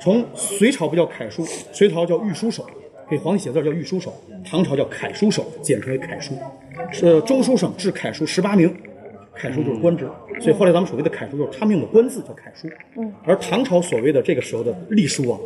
[0.00, 2.64] 从隋朝不叫楷书，隋朝叫御书手，
[3.08, 4.12] 给皇帝写字叫御书手，
[4.44, 6.34] 唐朝叫楷书手，简称为楷书。
[6.90, 8.74] 是中书省制楷书十八名，
[9.40, 10.06] 楷书就是官职，
[10.38, 12.68] 所以后来咱们所谓的楷书就是他们用的官字叫楷书。
[12.96, 15.38] 嗯，而唐朝所谓的这个时候的隶书啊，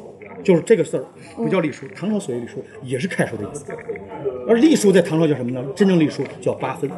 [0.43, 1.05] 就是这个字儿
[1.37, 3.67] 不叫隶书，唐朝所谓隶书也是楷书的意思。
[4.49, 5.65] 而隶书在唐朝叫什么呢？
[5.77, 6.91] 真正隶书叫八分，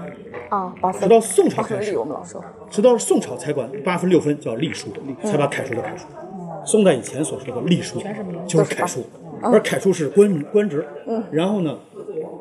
[0.48, 1.02] 啊，八分。
[1.02, 2.42] 直到宋朝开始我们老说。
[2.70, 4.88] 直到宋朝才管八分六分叫隶书，
[5.22, 6.06] 才把楷书叫楷书。
[6.64, 8.02] 宋代以前所说的隶书
[8.46, 9.04] 就是楷书，
[9.42, 10.84] 而楷书是官官职，
[11.30, 11.78] 然后呢，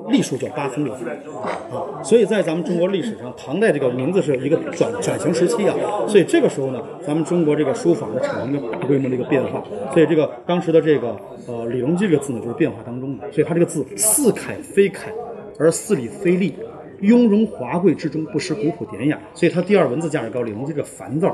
[0.10, 2.04] 隶书叫八分六分啊。
[2.04, 5.76] 所以在咱们中国历史上，唐代这个名字是一个转转型时期啊。
[6.08, 9.64] 所以这个时候呢，咱们中国这个书法呢产生了大规模的一个变化。
[9.94, 11.16] 所以这个当时的这个
[11.48, 13.32] 呃李隆基这个字呢，就是变化当中的。
[13.32, 15.12] 所以他这个字似楷非楷，
[15.58, 16.56] 而似隶非隶。
[17.02, 20.42] 雍容华贵之中不失古朴典雅，所以它第二文字价值高。
[20.42, 21.30] 李隆基这个“繁”字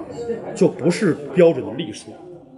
[0.55, 2.11] 就不是标准的隶书，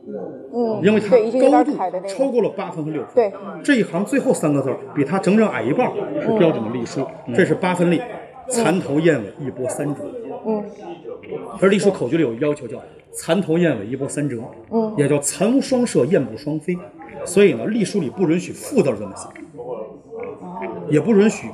[0.05, 1.15] 嗯，因为它
[1.49, 1.71] 高度。
[2.07, 3.15] 超过了八分和六分。
[3.15, 5.89] 对，这一行最后三个字儿比它整整矮一半，
[6.21, 8.01] 是标准的隶书，这是八分隶，
[8.49, 10.01] 蚕头燕尾一波三折。
[10.45, 10.63] 嗯，
[11.61, 12.77] 而隶书口诀里有要求叫
[13.13, 16.77] 蚕头燕尾一波三折，嗯，也叫蚕无双射，燕不双飞。
[17.25, 19.29] 所以呢，隶书里不允许副字这么写，
[20.89, 21.47] 也不允许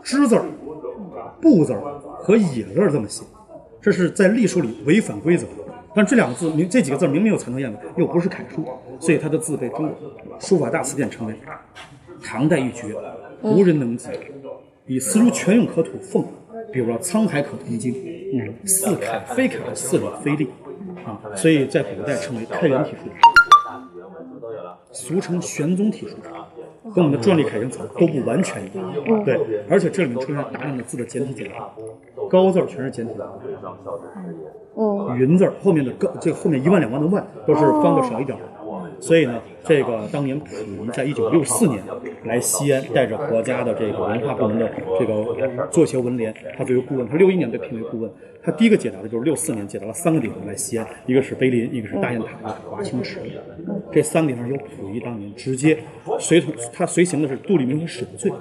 [0.00, 0.44] 之字儿、
[1.40, 1.80] 不字儿
[2.18, 3.24] 和也字儿这么写，
[3.82, 5.59] 这是在隶书里违反规则的。
[5.94, 8.64] 但这两个字明这几个字明明有蚕头燕尾，又不是楷书，
[9.00, 11.34] 所以他的字被中国书法大词典称为
[12.22, 12.94] 唐代一绝，
[13.42, 14.08] 无人能及。
[14.86, 16.24] 以丝如泉涌可吐凤，
[16.72, 17.94] 比如说沧海可通经，
[18.34, 20.48] 嗯，似楷非楷，似隶非隶，
[21.04, 23.10] 啊，所以在古代称为开元体书，
[24.92, 26.16] 俗称玄宗体书，
[26.94, 29.24] 跟我们的篆隶楷行词都不完全一样。
[29.24, 31.74] 对，而且这里面出现大量的字的简体简化，
[32.28, 33.28] 高字儿全是简体的，
[34.76, 38.40] 嗯，云字儿后面的高，这个后面一万两万的万都是方的少一点儿。
[39.00, 41.82] 所以呢，这个当年溥仪在一九六四年
[42.24, 48.10] 来西安，带着国家的这个文化部门的这个作协文联，他作为顾问，他六一年被聘为顾问，
[48.42, 53.20] 他第一个解答的就是六四年解答了三个地方来西安，一个是碑林，一个是大雁塔，一个是华清池。
[53.92, 55.78] 这三个地方由溥仪当年直接
[56.18, 58.32] 随同他随行的是杜立明和史不粹，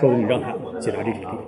[0.00, 1.38] 说你让他解答这几个地方。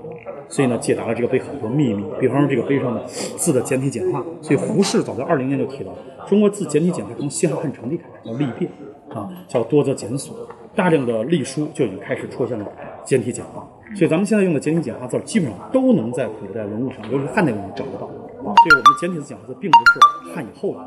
[0.49, 4.23] 所以呢，解答了这个碑很多秘密，比方说这个碑上的字的简体简化。
[4.43, 8.71] 所以胡适早在二零年就提到，中国字简体简化从西汉汉成帝开始叫隶变
[9.09, 12.67] 啊，叫多则简索，大量的隶书就已经开始出现了
[13.03, 13.67] 简体简化。
[13.94, 18.11] 所以咱们现在用的简体简化字儿，基本上都能在古代文物上，尤其是汉代文物找得到。
[18.44, 20.80] 所以我们的简体字简化字并不是汉以后的。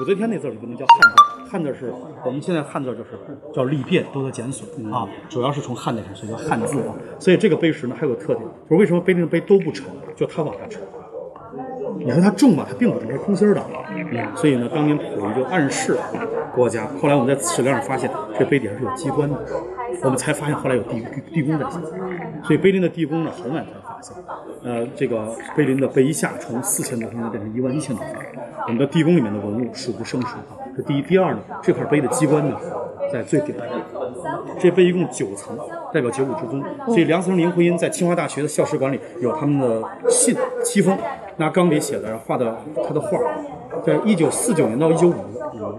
[0.00, 1.92] 武则天那字儿就不能叫汉字，汉字是
[2.24, 3.10] 我们现在汉字就是
[3.54, 6.94] 叫隶变，多则简损啊，主要是从汉代开始，所以叫汉字啊。
[7.20, 10.82] 所以这个碑石呢还有个特点，就是为什么碑林的碑都不沉，就它往下沉。
[11.98, 13.62] 你说它重吧，它并不重，它是空心儿的。
[14.10, 15.96] 嗯，所以呢，当年溥仪就暗示
[16.54, 16.86] 国家。
[17.00, 19.38] 后来我们在史料上发现，这碑底下是有机关的，
[20.02, 21.80] 我们才发现后来有地地宫在下。
[22.44, 24.16] 所以碑林的地宫呢，很晚才发现。
[24.62, 28.14] 呃，这个碑林的碑一下从四千多平方变成一万一千多方，
[28.66, 30.44] 我们的地宫里面的文物数不胜数啊。
[30.76, 32.56] 这第一，第二呢，这块碑的机关呢，
[33.12, 33.68] 在最顶端。
[34.58, 35.56] 这碑一共九层，
[35.92, 36.62] 代表九五之尊。
[36.86, 40.96] 所以梁思成、林徽因在清华大学的校史馆里有他们的信七封，
[41.36, 43.18] 拿钢笔写的，然后画的他的画。
[43.84, 45.78] 在一九四九年到一九五五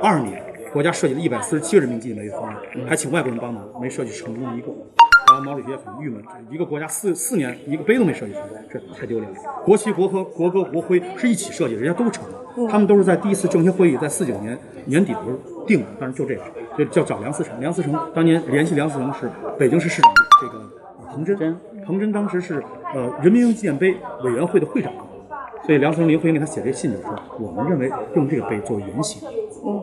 [0.00, 0.40] 二年，
[0.72, 2.56] 国家设计了一百四十七个人民纪念碑方案，
[2.88, 4.68] 还请外国人帮忙，没设计成功一个。
[5.28, 9.38] 然后毛主席也很郁闷，一个国家四四年一个碑都没设计出来，这太丢脸了。
[9.64, 16.42] 国旗、国歌、国歌、国徽是一起设计，人家都成了，他们都是在第一次政协会议在四九年年底的时候定的，但是就这个，
[16.76, 17.58] 就叫找梁思成。
[17.60, 20.70] 梁思成当年联系梁思成是北京市市长这个
[21.10, 21.56] 彭真，
[21.86, 22.62] 彭真当时是
[22.94, 24.92] 呃人民英雄纪念碑委员会的会长。
[25.64, 29.22] 所以梁思成、林徽因给他写这信就是说，我们认为用这个碑作为原型。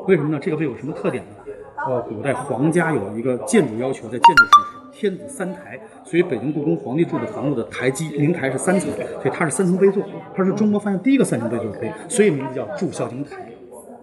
[0.08, 0.40] 为什么呢？
[0.42, 1.54] 这个碑有什么特点呢？
[1.88, 10.04] 呃，古代皇家有一个建筑要求，在建筑上是天子三台，所以北京故宫皇帝住的房子的台基灵台是三层，所以它是三层碑座，
[10.36, 13.38] 它是中国发现第一个三层碑座的碑，所以名字叫祝孝经台。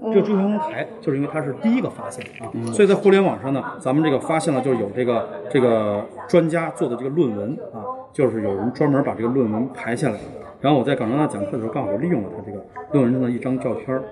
[0.03, 10.19] 这个祝孝经台就是因为它是第一个发现啊，所以在互联网上呢，咱们这个发现了就是有这个这个专家做的这个论文啊，就是有人专门把这个论文排下来。
[10.61, 14.03] 然后我在港中大讲课的时候，刚好利用了他这个论文上的一张照片儿，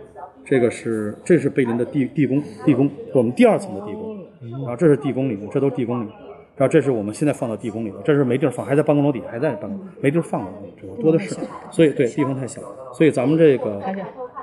[0.45, 6.15] 这个是这是碑林的地地宫，地宫我们第二层的地宫，然后这是地宫里面，这都是地宫里面，
[6.57, 11.37] 然后这是我们现在放到地宫里的，这是没地儿放，还在办公楼底下，还在办公，没地儿放了，这个多的是，
[11.71, 12.61] 所以对地方太小，
[12.93, 13.83] 所以咱们这个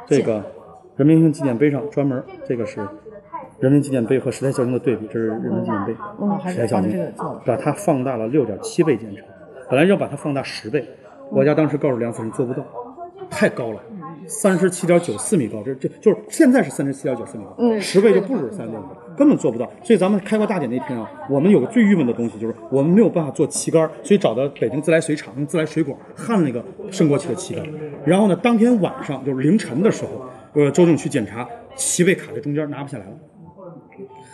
[0.07, 0.43] 这个
[0.97, 2.85] 人民英雄纪念碑上专门这个是
[3.59, 5.93] 人民纪念碑和时代效应的对比，这是人民纪念碑，
[6.51, 7.13] 时代效应，
[7.45, 9.23] 把它放大了六点七倍建成，
[9.69, 10.83] 本来要把它放大十倍。
[11.29, 12.65] 国家当时告诉梁思成做不到，
[13.29, 13.79] 太高了，
[14.31, 19.69] 三十七点九四米高，这这就是现在是三十七点九四米高，十倍就不止三十六米，根本做不到。
[19.83, 27.65] 所以咱们开国大典那天啊，我们有个最郁闷的东西，就是我们没有办法做旗杆，所以找到北京自来水厂用自来水管焊那个升国旗的旗杆。
[28.05, 33.11] 然后呢，当天晚上就是凌晨的时候，呃，周总去检查，旗被卡在中间，拿不下来了。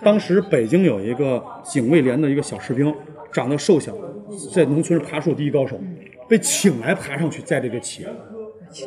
[0.04, 2.94] 当时北京有一个警卫连的一个小士兵，
[3.32, 3.92] 长得瘦小，
[4.54, 5.76] 在农村是爬树第一高手。
[6.30, 8.06] 被请来爬上去摘这个旗，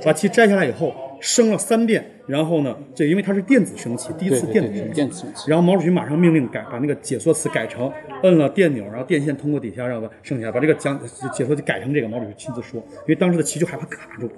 [0.04, 7.90] 把旗摘下来以后升了三遍，然后呢，这因为它是电子升旗，第一次电子升旗，然后毛主席马上命令改，把那个解说词改成
[8.22, 10.98] 摁了电钮，然后电线通过底下让它升起来，把这个讲
[11.32, 14.30] 解说就改成这个，毛主席亲自说，因为当时的旗就害怕卡住，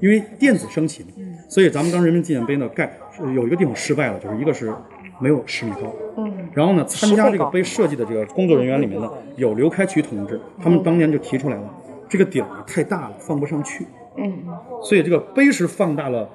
[0.00, 1.08] 因为电子升旗嘛，
[1.48, 2.92] 所以咱们当时人民纪念碑呢盖
[3.34, 4.72] 有一个地方失败了，就是一个是
[5.20, 11.78] 没有十米高，嗯，然后呢，参加这个碑设计的这个工作人员里面呢有刘开渠同志，他们当年就提出来了。
[12.08, 13.86] 这个顶太大了，放不上去。
[14.16, 14.44] 嗯，
[14.82, 16.28] 所以这个碑是放大了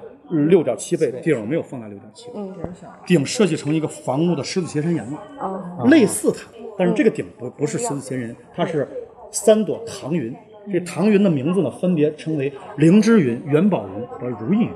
[0.48, 2.32] 六点七倍，顶没有放大六点七倍。
[2.36, 2.54] 嗯，
[3.06, 5.18] 顶设计成一个房屋的狮子斜山岩了。
[5.40, 8.88] 哦，类似它，但是这个顶不不是狮子斜岩，它是
[9.30, 10.34] 三朵唐云。
[10.70, 14.70] 这唐云的名字呢，分别称为灵芝云、元宝云和如意云。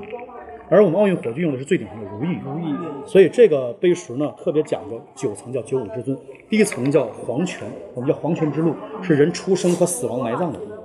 [0.69, 2.73] 而我们奥运火炬用的是最顶上的如意如意，
[3.05, 6.17] 所以这个碑石呢特别讲究九层叫九五之尊，
[6.49, 10.77] 第一层叫黄泉，我们叫黄泉之路，是人出生和死亡埋葬的地方。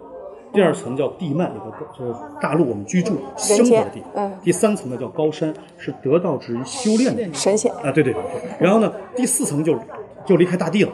[0.53, 4.11] 第二层叫地幔，有个就是大陆我们居住生活的地方。
[4.15, 4.33] 嗯。
[4.43, 8.23] 第三层呢叫高山，是得道之人修炼的神仙啊，对对对。
[8.59, 9.79] 然后呢，第四层就
[10.25, 10.93] 就离开大地了，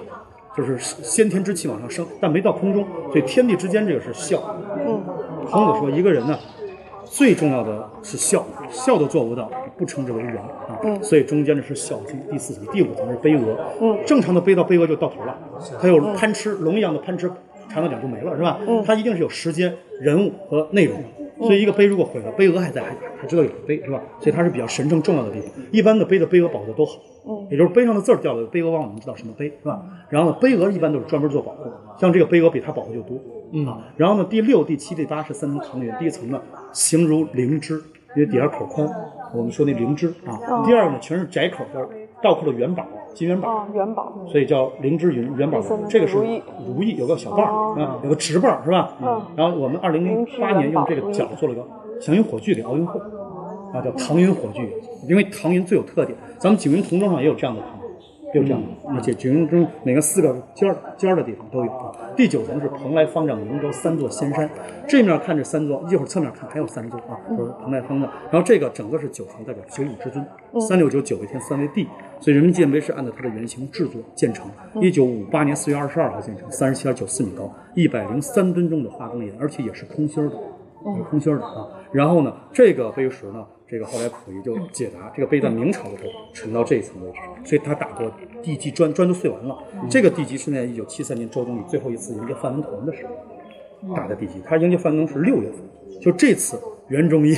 [0.56, 4.40] 就是先天之气往上升，但没到空中，所以天地之间这个是孝。
[4.86, 5.00] 嗯。
[5.46, 6.36] 孔子说，一个人呢，
[7.04, 10.78] 最重要的是孝，孝都做不到，不称之为人啊。
[10.82, 11.02] 嗯。
[11.02, 13.56] 所以中间的是孝经，第四层、第五层是碑额。
[13.80, 13.96] 嗯。
[14.04, 15.38] 正常的碑到碑额就到头了，
[15.80, 17.30] 它有贪吃，龙一样的攀螭。
[17.68, 18.58] 长到点就没了，是吧？
[18.66, 21.02] 嗯，它一定是有时间、人物和内容，
[21.38, 22.90] 所以一个碑如果毁了，碑额还在，还
[23.20, 24.00] 还知道有个碑，是吧？
[24.20, 25.50] 所以它是比较神圣重要的地方。
[25.70, 29.82] 一般的碑的碑额保护的都好，嗯，也就是碑上的字儿掉了，碑额往往能知道什么碑，是吧？
[30.08, 33.18] 然后呢，碑额一般都是专门做保护，像这个碑额比它保护就多，
[33.52, 33.66] 嗯。
[33.96, 36.40] 然后呢，第六、第七、第八是三层唐云，第一层呢
[36.72, 37.74] 形如灵芝，
[38.16, 38.88] 因为底下口宽，
[39.34, 40.38] 我们说那灵芝啊。
[40.64, 41.80] 第二个呢，全是窄口，叫
[42.24, 43.48] 倒扣的元宝，金元宝。
[43.50, 45.60] 哦，元宝，所以叫灵芝云元宝
[45.90, 47.76] 这个是如意如意，有个小棒儿哦。
[47.78, 48.94] 啊，有个直棒儿是吧？
[49.02, 49.20] 嗯。
[49.36, 51.62] 然后我们二零零八年用这个角做了个
[52.00, 52.98] 祥云火炬给奥运会，
[53.74, 54.72] 啊，叫唐云火炬，
[55.06, 57.83] 因为唐云最有特点，咱们景云童装上也有这样的唐。
[58.34, 61.92] 也有这样的，而且九云中每个四个尖儿尖儿的地方都有啊。
[62.16, 64.50] 第九层是蓬莱方丈瀛洲三座仙山，
[64.88, 68.10] 这面看这三座，一会儿侧面看还有三座啊，就是蓬莱方丈。
[68.30, 70.26] 然后这个整个是九层，代表九五至尊，
[70.60, 71.86] 三六九九为天，三为地，
[72.18, 74.50] 所以人民纪念碑是按照它的原型制作建成。
[74.80, 80.36] 一九五八年四月二十二号建成，三十七点九四米高，一百零三吨重的花岗岩，而且也是空心儿的。
[80.96, 81.66] 是空心儿的啊。
[81.92, 88.10] 然后呢，这个碑石呢，这个后来溥仪就解答，这个碑在明朝的时候沉到这一层位置，所以他打过
[88.42, 89.56] 地基砖，砖都碎完了。
[89.90, 97.34] 这个地基是在一九七三年周总理最后一次迎接范文同的时候打的地基，他迎接范文同是六月份，就这次袁仲义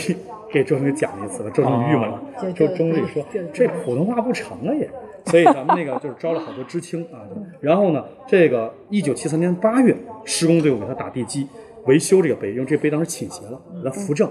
[0.52, 4.88] 给周总理讲了一次了，周总理郁闷了，周周总理说这普通话不成了也。
[5.26, 7.26] 所以咱们那个就是招了好多知青啊，
[7.60, 9.92] 然后呢，这个一九七三年八月，
[10.24, 11.48] 施工队伍给他打地基，
[11.86, 14.30] 维修这个碑，因为这碑当时倾斜了，给它扶正，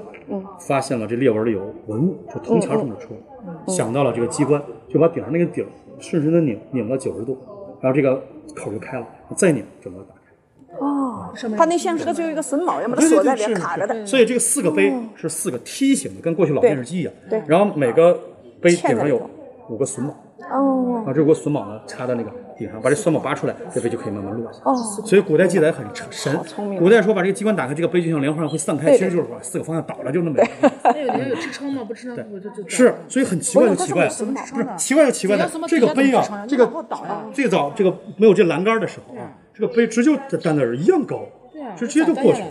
[0.60, 3.14] 发现了这裂纹里有文物，就铜钱这么出。
[3.14, 5.68] 来，想到了这个机关，就把顶上那个顶儿
[6.00, 7.38] 顺时针拧，拧到九十度，
[7.82, 8.22] 然后这个
[8.56, 10.86] 口就开了，再拧，整个打开。
[10.86, 14.06] 哦，它那像是个就有一个榫卯一样，把它对对锁在里面卡着的。
[14.06, 17.14] 所以这个四个碑是四个梯形的，跟过去老电视机一样。
[17.30, 17.42] 对。
[17.48, 18.20] 然后每个
[18.60, 19.30] 碑顶上有
[19.70, 20.14] 五个榫卯，
[20.52, 21.06] 哦。
[21.08, 24.60] 啊，这五个榫卯呢插在那个顶上，把这榫卯拔出来，这碑就可以慢慢落下。
[24.64, 24.76] 哦，
[25.06, 30.42] 所以古代记载很神聪明，古代说把这个机关打开，这个碑就像莲花上会散开，其实就是把四个方向倒了，就那么。
[30.84, 31.84] 那有人有支撑吗？
[31.84, 34.66] 不支撑我就就是所以很奇怪就奇怪，不是？
[34.78, 36.72] 奇怪就奇怪在底下怎么这个碑啊，这个
[37.34, 42.48] 最早这个没有这栏杆的时候啊，这个碑直就站那儿一样高对啊，就直接就过去了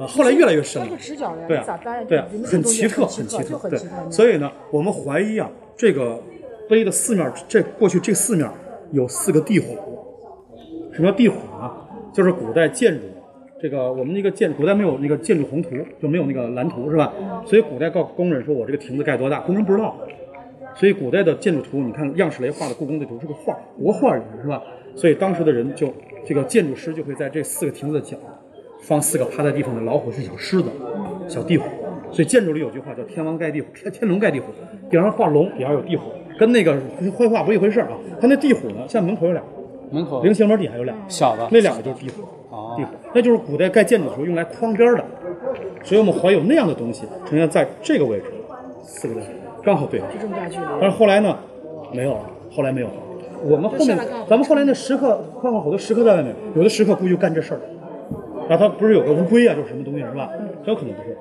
[0.00, 1.02] 啊，后来越来越深了那个。
[1.02, 1.78] 直角呀，对啊
[2.08, 3.80] 对啊很奇特，很奇特，对。
[4.10, 6.20] 所以呢，我们怀疑啊，这个
[6.68, 8.48] 碑的四面，这过去这四面
[8.92, 9.76] 有四个地虎。
[10.92, 11.70] 什么叫地虎呢？
[12.12, 13.02] 就是古代建筑，
[13.60, 15.70] 这个我们那个建，古代没有那个建筑宏图，
[16.00, 17.12] 就没有那个蓝图，是吧？
[17.46, 19.96] 所以古代告工人说我这个亭子盖多大，工人不知道。
[20.74, 24.62] 所以古代的建筑图，你看样式雷画的故宫的图是个画，国画也是是吧？
[24.94, 25.92] 所以当时的人就
[26.24, 28.16] 这个建筑师就会在这四个亭子的角
[28.80, 30.70] 放四个趴在地上的老虎是小狮子、
[31.28, 31.68] 小地虎。
[32.10, 34.46] 所以建筑里有句话叫“天王盖地虎，天天龙盖地虎”，
[34.88, 36.76] 顶上画龙，底下有地虎，跟那个
[37.16, 37.88] 绘画不是一回事啊。
[38.20, 39.42] 它那地虎呢，像门口有俩，
[39.90, 42.22] 门口菱形门底下有俩，小的那两个就是地虎，
[42.76, 45.04] 地虎，那就是古代盖建筑的时候用来框边的，
[45.82, 48.24] 所以我们怀有那样的东西呈现在这个位置，
[48.82, 49.28] 四个位置
[49.62, 50.00] 刚好对。
[50.20, 51.36] 这么大距离，但是后来呢，
[51.92, 52.20] 没有了，
[52.54, 52.94] 后来没有了。
[53.44, 53.96] 我们后面
[54.28, 57.60] 咱们后来那石刻放了好多石刻在外面，有的石刻估计就干这事儿。
[58.48, 60.28] 然后它不是有个乌龟啊，就是什么东西是吧？
[60.64, 61.16] 很有可能不是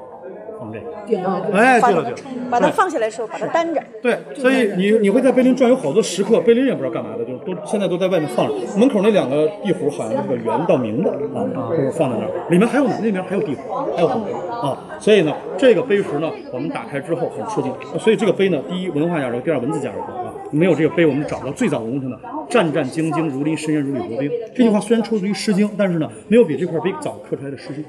[0.67, 1.57] 放这个。
[1.57, 2.17] 哎，对了对了，
[2.49, 3.81] 把它放下来的时候，把它担着。
[4.01, 8.53] 对，所以你你会在碑林转有好多石刻，碑林也不知道干嘛的，就都现在都在外面放着。
[8.77, 14.77] 门口那两个地虎好像是个圆到明的啊，就是放在那儿，里面还有呢，那边还有地虎，还有很多啊。
[14.99, 17.71] 所以呢，这个碑石呢，我们打开之后很吃惊。
[17.99, 20.26] 所以这个碑呢，第一文化价值，第二文字价值啊。
[20.51, 22.19] 没有这个碑，我们找到最早文物上的
[22.49, 27.83] “战战兢兢，如临深渊，如履薄冰”这句话虽然出自于《诗经》，但是呢，没有比这块碑早刻出来的《诗经》，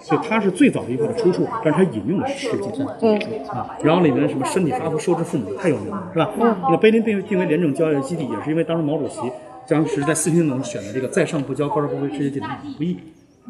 [0.00, 2.84] 所以它是最早的一块的出处，但是它引用的是《诗经》。
[3.00, 6.30] 嗯啊，然后里面什么身体发肤受之父母太有名了，是吧？
[6.70, 9.20] 那碑林被定为廉政教育基地，也是因为当时毛主席
[9.68, 12.46] 当时在四平农选的这个“在上不骄，高而不卑，世界尽力
[12.76, 12.96] 不易”。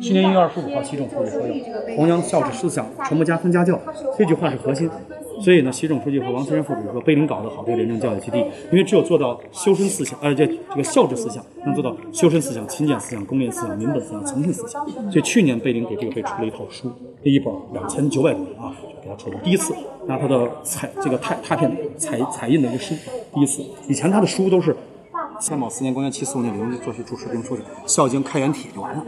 [0.00, 3.78] 去年一月二十五号，习总书记说要弘扬孝治思想，传播家风家教，
[4.16, 4.88] 这句话是核心。
[5.40, 8.38] 所以呢，习总书记和王岐山副主席说，碑林搞得好，这个廉政教育基地，
[8.70, 14.86] 因为只有做到修身思想，呃，这这个孝治思想，能做到修身思想、勤俭思想、公廉思想、民本思想、诚信思想。
[15.10, 16.92] 所以去年碑林给这个碑出了一套书，
[17.24, 19.74] 这一本两千九百多啊，给他出了第一次
[20.06, 22.94] 拿他的彩这个拓拓片彩彩印的一个书，
[23.34, 23.62] 第一次。
[23.88, 24.76] 以前他的书都是
[25.40, 29.02] 乾卯四年，公元七四五年，刘作序注释并出去，《孝经开元帖》就完了，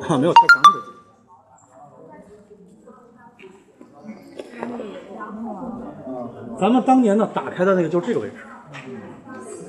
[0.00, 0.96] 哈，没有太详细的记载。
[6.58, 8.34] 咱们当年呢打开的那个就是这个位置。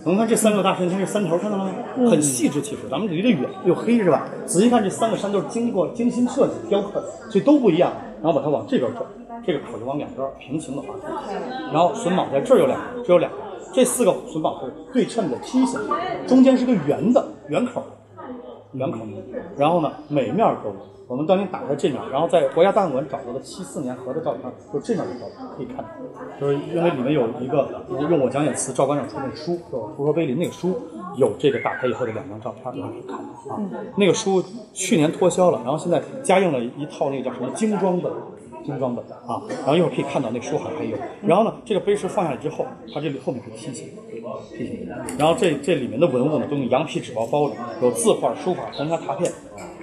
[0.04, 1.72] 我们看这三个大山，看这山头看到了吗？
[2.10, 4.26] 很细致，其实咱们离得远又黑是吧？
[4.46, 7.92] 仔细看这三个山都是经过精心设计雕刻的，所以都不一样。
[8.24, 9.04] 然后把它往这边转，
[9.46, 11.36] 这个口就往两边平行的划开。
[11.74, 13.38] 然后榫卯在这儿有两个，这有两个，
[13.74, 15.78] 这四个榫卯是对称的梯形，
[16.26, 17.84] 中间是个圆的圆口，
[18.72, 19.00] 圆口。
[19.58, 20.76] 然后呢，每面都有。
[21.08, 25.90] 我们当年打开这面，然后在国家档案馆找到的七四年合的照片，就是这面的照片可以看到，
[26.40, 27.70] 就是因为里面有一个
[28.10, 30.76] 用我讲演词赵馆长出那个书，就是《胡说碑林》那个书，
[31.16, 33.62] 有这个打开以后的两张照片，大家可以看到啊。
[33.96, 34.44] 那个书
[34.74, 38.12] 去年脱销了，然后现在加印了一套那个叫什么精装的
[38.66, 39.42] 精装本啊。
[39.60, 40.98] 然后一会儿可以看到那书好像还有。
[41.26, 43.88] 然后呢，这个碑石放下来之后，它这里后面是梯形，
[44.52, 44.90] 梯形。
[45.18, 49.32] 然后这这里面的文物呢，都用羊皮纸包包着，有字画、书法、铜沙拓片。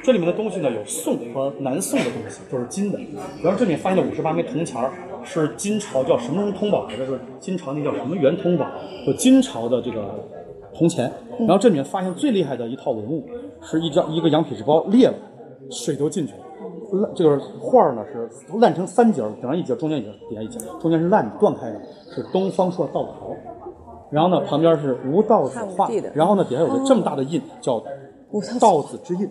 [0.04, 3.00] 这里面的东西呢，有宋和南宋的东西，就是金的。
[3.42, 4.92] 然后这里面发现的五十八枚铜钱儿，
[5.24, 7.06] 是金朝叫什么什么通宝来着？
[7.06, 8.66] 是金朝那叫什么元通宝？
[9.06, 10.28] 就金朝的这个
[10.74, 11.10] 铜钱。
[11.38, 13.24] 然后这里面发现最厉害的一套文物，
[13.62, 15.14] 是一张一个羊皮纸包裂了，
[15.70, 16.40] 水都进去了。
[17.00, 18.28] 烂这个画儿呢是
[18.58, 21.80] 烂成三截儿，顶上一截，中间一截，底下一截，中间是烂的断开的，
[22.14, 23.34] 是东方朔道袍。
[24.10, 27.82] 然后呢，旁边是吴道子画然后呢底下有个这么大的印叫
[28.60, 29.26] 道子之印。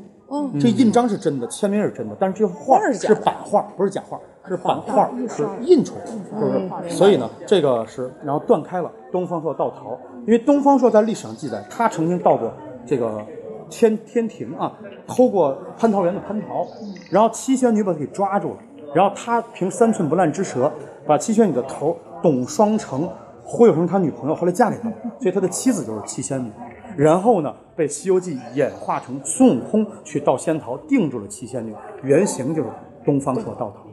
[0.59, 6.95] 这印章是真的，签名是真的，但是这个画画是假的是版画，不是假画，是版画，是印出来的，是不是？
[6.95, 8.91] 所以呢，这个是然后断开了。
[9.11, 12.51] 东方朔道陶，因为东方朔在历史上记载，他曾经到过
[12.85, 13.21] 这个
[13.69, 14.73] 天天庭啊，
[15.05, 16.65] 偷过蟠桃园的蟠桃，
[17.11, 18.57] 然后七仙女把他给抓住了，
[18.95, 20.71] 然后他凭三寸不烂之舌，
[21.05, 23.07] 把七仙女的头董双成
[23.43, 26.51] 忽悠成他女朋友，后来嫁给他了，所以他的妻子就是七仙女。
[26.97, 32.69] 然后呢，被《西游记》演化成孙悟空去盗仙桃，定住了七仙女，原型就是
[33.05, 33.83] 东方朔道陶。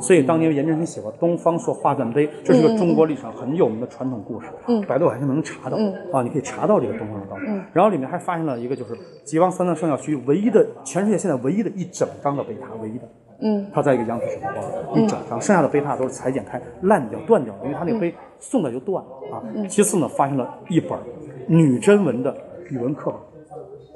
[0.00, 4.48] 所以当年颜真卿写过《东方朔画赞碑》，这是个中国历史上很有名的传统故事。
[4.88, 5.76] 百度还是能查到
[6.12, 7.52] 啊，你可以查到这个东方朔道陶。
[7.72, 13.08] 然后里面还发现了一个，就是吉王三藏圣教区唯一的，全世界现在唯一的一整张的碑塔，唯一的。
[13.38, 14.50] 嗯，它在一个羊皮纸包
[14.90, 19.42] 包一整张，剩下的碑塔都是裁剪开、烂掉、断掉的，因为它那个碑送的就断了啊。
[19.68, 20.98] 其次呢，发现了一本
[21.46, 22.34] 女真文的
[22.70, 23.20] 语文课本。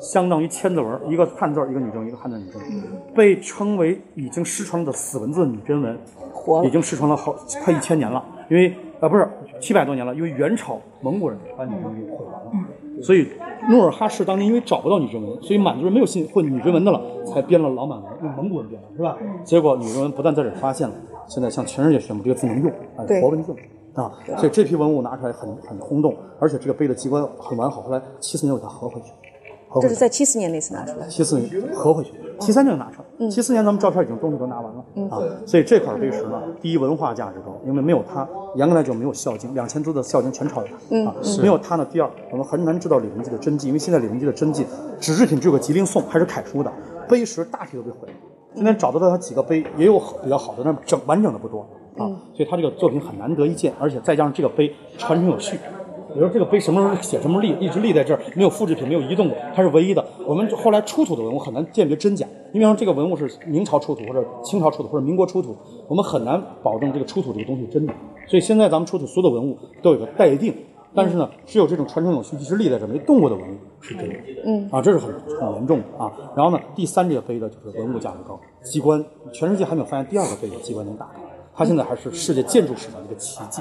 [0.01, 2.61] 相当于千字文，一个汉字儿，一个女真，一个汉字女真，
[3.15, 5.99] 被称为已经失传的死文字女真文，
[6.65, 8.25] 已经失传了好快一千年了。
[8.49, 9.29] 因为呃不是
[9.61, 13.29] 七百多年了，因为元朝蒙古人把女真给毁完了，所以
[13.69, 19.19] 努尔哈赤当年因为找不到女真文，所以满族人没有信混女真文的了，才编了老满文，用蒙古文编的是吧？
[19.45, 20.95] 结果女真文不但在这儿发现了，
[21.29, 23.55] 现在向全世界宣布这个字能用，啊，对活文字。
[23.95, 29.13] 啊，所以这批文物拿出来很很轰动，而且这个碑的机关很完好，后来七四年给它合回去，
[29.69, 30.01] 合回去这是。
[30.01, 31.09] 在七四年那次拿出来的。
[31.09, 33.29] 七四年合回去，七三年就拿出来。
[33.29, 41.87] 七四年咱们照片已经东西都拿完了、啊，所以这块碑石呢，第一文化价值高，因为没有它，严格来讲没有《孝经》，两千多的《孝经》全抄的它、啊，没有它呢。
[41.91, 44.65] 第二，我们很难知道李隆基的真迹，因为现在李隆基的真迹
[44.99, 46.73] 纸质品只有个吉林颂，还是楷书的，
[47.09, 48.15] 碑石大体都被毁了。
[48.55, 55.57] 今天找得到它几个碑，也有比较好的，但整完整的不多啊，所以他这个作品很难得一见，而且再加上这个碑传承有序。
[56.13, 60.05] 比如说这个碑什么时候写，什么时候立，一直立在这儿，没有复制品，没有移动过，它是唯一的。
[60.27, 67.95] 我们后来出土的文物很难鉴别真假，因为说这个文物是明朝出土，或者清朝出土，或者民国出土，我们很难保证这个出土这个东西是真的。
[68.27, 70.53] 所以现在咱们出土所有的文物都有个待定，
[70.93, 74.15] 但是呢，只有这种传承有序、一直立在这儿没动过的文物是真的。
[74.45, 76.11] 嗯，啊，这是很很严重的啊。
[76.35, 81.21] 然后呢，第三这个碑的就是文物价值高，机关全世界还没有发现第二个碑有机关能打开。
[81.55, 83.61] 它现在还是世界建筑史上的一个奇迹。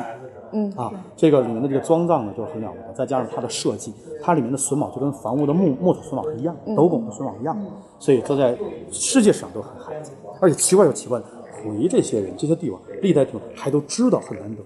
[0.52, 7.56] 嗯啊，这个里面的这个装藏呢，就是很了不得，再加上它的设计，它里面的榫卯就跟房屋的木木头榫卯是一样，斗拱的榫卯一样，
[8.00, 8.58] 所以这在
[8.90, 10.12] 世界史上都很罕见。
[10.40, 14.64] 而且奇怪就奇怪，回这些人、这些帝王，历代帝王还都知道，很难得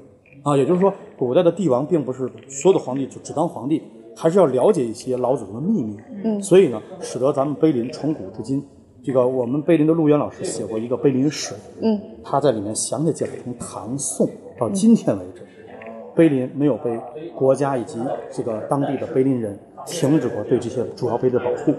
[0.49, 0.55] 啊。
[0.55, 3.83] 也就是说，古代的帝王并不是所有的皇帝就只当皇帝，
[4.15, 5.97] 还是要了解一些老祖宗的秘密。
[6.23, 8.65] 嗯，所以呢，使得咱们碑林从古至今。
[9.03, 15.41] 这个我们碑林的陆渊老师写过一个碑林史，嗯，他在里面详细介绍从唐宋到今天为止，
[16.15, 16.97] 碑林没有被
[17.35, 17.99] 国家以及
[18.31, 21.73] 这个当地的碑林人停止过对这些主要碑的保护，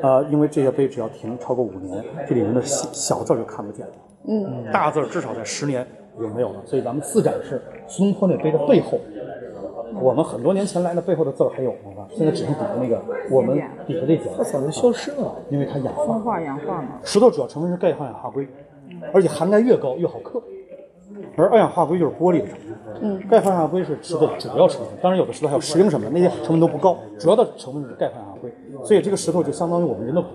[0.00, 3.92] 呃，因为这些碑只要停超过五年，这里面的小小字就看不见了，
[4.28, 5.84] 嗯，大字至少在十年
[6.20, 9.00] 也没有了，所以咱们自展示苏东坡那碑的背后。
[10.00, 12.06] 我们很多年前来的背后的字儿还有吗？
[12.10, 15.34] 现在只剩底下那个我们底下这节，它早就消失了。
[15.50, 16.18] 因为它氧化。
[16.18, 16.98] 化氧化嘛。
[17.02, 18.48] 石头主要成分是钙化氧化硅，
[19.12, 20.42] 而且含钙越高越好刻。
[21.36, 24.94] 而二氧化硅就是玻璃的成分，嗯，钙化氧化硅是石头的主要成分。
[25.02, 28.52] 当然有的石头还有石英什么的，那些成分都不高，主要的成分是钙化氧化硅。
[28.84, 30.28] 所以这个石头就相当于我们人的骨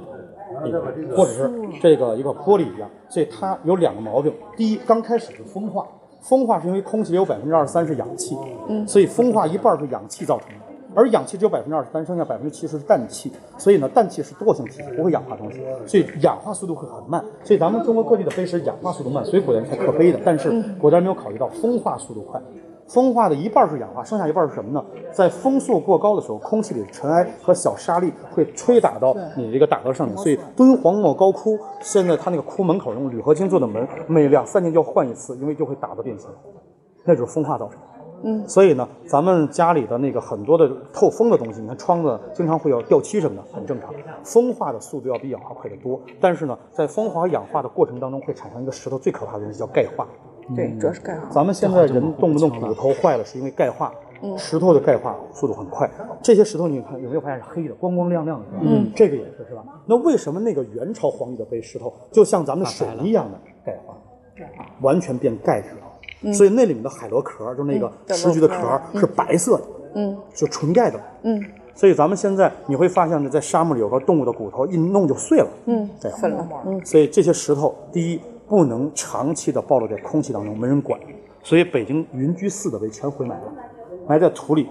[0.64, 1.52] 头，或者是
[1.82, 2.90] 这个一个玻璃一样。
[3.10, 5.88] 所以它有两个毛病：第一，刚开始是风化，
[6.22, 10.56] 风化是因为空气里有百分之二十三是氧气，嗯，所以风化一半是氧气造成的。
[10.96, 17.24] 而氧气只有百分之二十三，剩下百分之七十是氮气，所以呢，氮气是惰性气体，不会氧化东西，所以氧化速度会很慢。
[17.44, 20.20] 所以咱们中国各地的碑石氧化速度慢，所以古代人才刻碑的。
[20.26, 20.50] 但是
[20.80, 22.42] 古代人没有考虑到风化速度快，
[22.90, 24.84] 风化的一半是氧化，剩下一半是什么呢？
[25.14, 36.28] 在风速过高的时候，空气里的尘埃和小沙粒会吹打到你这个打嗝上面，所以敦煌莫高窟现在它那个窟门口用铝合金做的门，每两三年就要换一次，因为就会打到变形，
[37.06, 37.86] 那就是风化造成的。
[38.22, 43.94] 嗯，所以呢，咱们家里的那个很多的透风的东西，你看窗子经常会有掉漆什么的，很正常。
[44.24, 50.08] 风化的速度要比氧化快得多，但是呢，在风化氧化的过程当中，会产生一个石头最可怕的东西叫钙化。
[50.56, 51.30] 对，主要是钙化。
[51.32, 53.92] 咱们现在人动不动骨头坏了，是因为钙化。
[54.38, 55.90] 石头的钙化速度很快，
[56.22, 58.46] 这些石头你看有没有发现是黑的，光光亮亮的？
[58.62, 59.64] 嗯，这个也是是吧？
[59.86, 63.96] 那为什么那个元朝皇帝的碑石头就像咱们水一样的钙化，
[64.82, 66.34] 完全变钙质了？
[66.34, 71.42] 所以那里面的海螺壳，就那个石菊的壳是白色的，嗯，是纯钙的，嗯。
[71.74, 76.86] 所以咱们现在你会发现呢，在沙漠里有个动物的骨头一弄就碎了，嗯，对，粉了，嗯。
[76.86, 78.20] 所以这些石头，第一
[78.50, 81.00] 不能长期的暴露在空气当中，没人管。
[81.44, 83.54] 所以北京云居寺的碑全回埋了。
[84.08, 84.68] 埋在土里，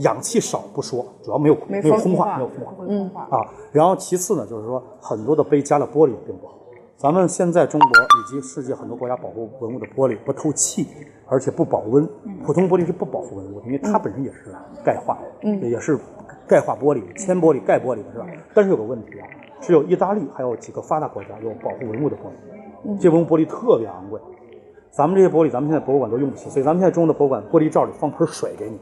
[0.00, 3.40] 氧气少不说，主要没有没有风化，没有风化，嗯啊，
[3.72, 6.54] 然后其次呢，就是说很多的碑加了玻璃并不好。
[6.96, 10.86] 咱们现在中国以及世界很多国家保护文物的玻璃不透气，
[11.26, 12.06] 而且不保温。
[12.44, 14.54] 普通玻璃是不保护文物的，因为它本身也是
[14.84, 15.98] 钙化，嗯，也是
[16.46, 18.26] 钙化玻璃、铅玻璃、钙玻璃的是吧？
[18.52, 19.26] 但是有个问题啊，
[19.60, 22.57] 只有意大利还有几个发达国家有保护文物的玻璃，
[23.00, 24.20] 这种玻璃特别昂贵。
[24.90, 28.78] 咱们这些玻璃，咱们现在博物馆都用不起，所以咱们现在中国的博物馆玻璃罩里放盆水给你，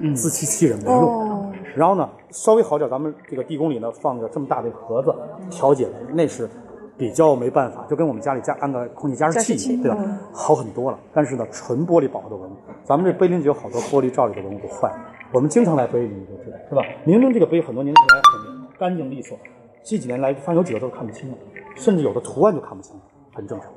[0.00, 1.52] 嗯，自欺欺人没用。
[1.74, 5.14] 然后呢，稍微好点，咱们这个地宫里呢放个这么大的盒子
[5.50, 6.48] 调节的，那是
[6.96, 9.98] 比较没办法，就跟我们家里加安个空气加湿器，对吧？
[10.32, 10.98] 好很多了。
[11.12, 12.54] 但是呢，纯玻璃保护的文物，
[12.84, 14.98] 咱们这碑林就有好多玻璃罩里的文物都坏了。
[15.32, 16.82] 我们经常来碑林，你就知道，是吧？
[17.04, 19.36] 明明这个碑很多年前来很干净利索，
[19.82, 21.36] 这几年来发现有几个都看不清了，
[21.74, 23.02] 甚至有的图案就看不清了，
[23.34, 23.68] 很正常。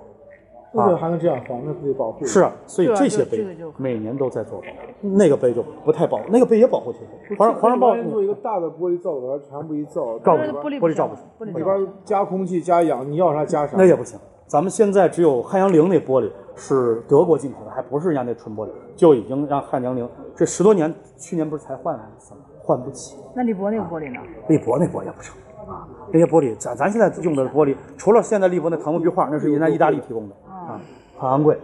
[0.73, 1.61] 为什么还能这样防？
[1.65, 2.25] 那可以保护。
[2.25, 4.73] 是啊，所以这些碑每年都在做保护。
[5.01, 7.35] 那个碑就不太保，那个碑也保护起来。
[7.37, 11.45] 皇上皇上报做一个大的玻璃罩子，全部一罩，罩不住，玻璃罩不住。
[11.45, 13.75] 里边加空气加氧，你要啥加啥。
[13.77, 14.19] 那也不行。
[14.45, 22.41] 咱们现在只有汉阳陵那玻璃是德国进口的，还不是人家那纯玻璃，就已经让汉阳陵这十多年，去年不是才换了一次吗？
[22.61, 23.15] 换不起。
[23.33, 24.19] 那立博那个玻璃呢？
[24.49, 25.35] 立博那玻璃也不成。
[25.67, 30.79] 啊，这些玻璃，咱咱现在用的玻璃，除了现在利博那唐木壁画，那是人家意大利提供的啊，
[31.17, 31.57] 很昂贵。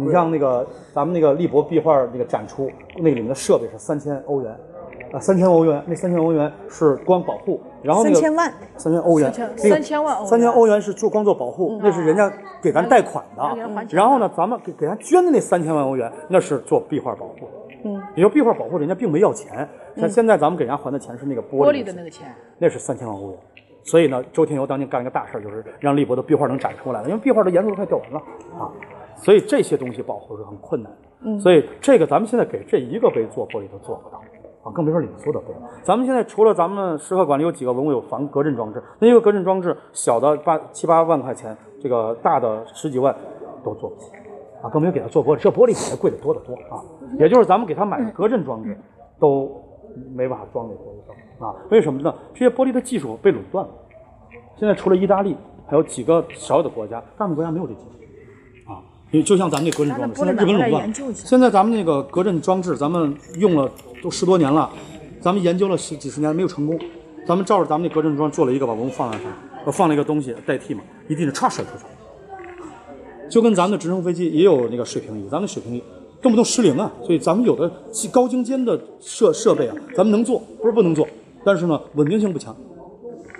[0.00, 4.50] 你像那个咱们那个利博壁画那个展出，那个里面的设备是三千欧元，
[5.12, 12.28] 啊，三千欧元，那三千欧元是光保护，然后那个三千万，三千欧元，三千万，三千欧元是做光做保护，那是人家
[12.60, 13.42] 给咱贷款的，
[13.90, 17.46] 然后呢，咱们给给咱捐的那三千万欧元，那是做壁画保护。
[17.86, 19.68] 嗯，也就壁画保护，人家并没要钱。
[19.96, 23.38] 像现在咱们给人家还的钱是那个玻璃的那个钱，那是三千万欧元。
[23.84, 28.18] 所以呢，周天游当年干一个大事就是让立博的壁画能展出来了，因为壁画的颜色都快掉完了
[28.58, 28.68] 啊。
[29.16, 30.98] 所以这些东西保护是很困难的。
[31.20, 34.20] 嗯，所以这个咱们现在给这一个碑做玻璃都做不到
[34.64, 35.54] 啊，更别说里面所有的碑。
[35.82, 43.14] 咱们现在除了咱们石刻馆里有几个文物有防隔震装置，那一个隔震装置小的八七八万块钱，这个大的十几万
[43.64, 44.10] 都做不起。
[44.62, 46.82] 啊，更没有给他做玻璃，这玻璃比它贵的多得多啊！
[47.18, 48.76] 也就是咱们给他买的隔震装置，
[49.18, 49.62] 都
[50.14, 51.54] 没办法装那玻璃上啊？
[51.70, 52.14] 为什么呢？
[52.34, 53.70] 这些玻璃的技术被垄断了。
[54.58, 55.36] 现在除了意大利，
[55.66, 58.80] 还有几个少有的国家，大部分国家没有这技术啊。
[59.10, 60.92] 你就像咱们那隔震装置，现在日本垄断。
[61.14, 63.70] 现在咱们那个隔震装置，咱们用了
[64.02, 64.70] 都十多年了，
[65.20, 66.78] 咱们研究了十几十年没有成功。
[67.26, 71.84] 咱们照着咱们那隔震装做了一个，把文物放在上，放了一个东西代替嘛，一定是唰甩出去。
[73.28, 75.82] 就跟咱们的直升飞机也有那个水平仪，咱们水平仪
[76.22, 77.70] 动不动失灵啊，所以咱们有的
[78.10, 81.06] 高精尖的设设备啊，咱们能做，不是不能做，
[81.44, 82.54] 但是呢，稳定性不强。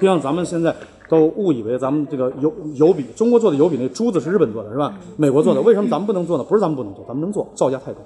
[0.00, 0.74] 就像咱们现在
[1.08, 4.94] 都误以为咱们这个油油笔，中国做的油笔那珠子是日本做的，是吧？
[5.16, 6.44] 美国做的，为什么咱们不能做呢？
[6.44, 8.00] 不是咱们不能做，咱们能做，造价太高，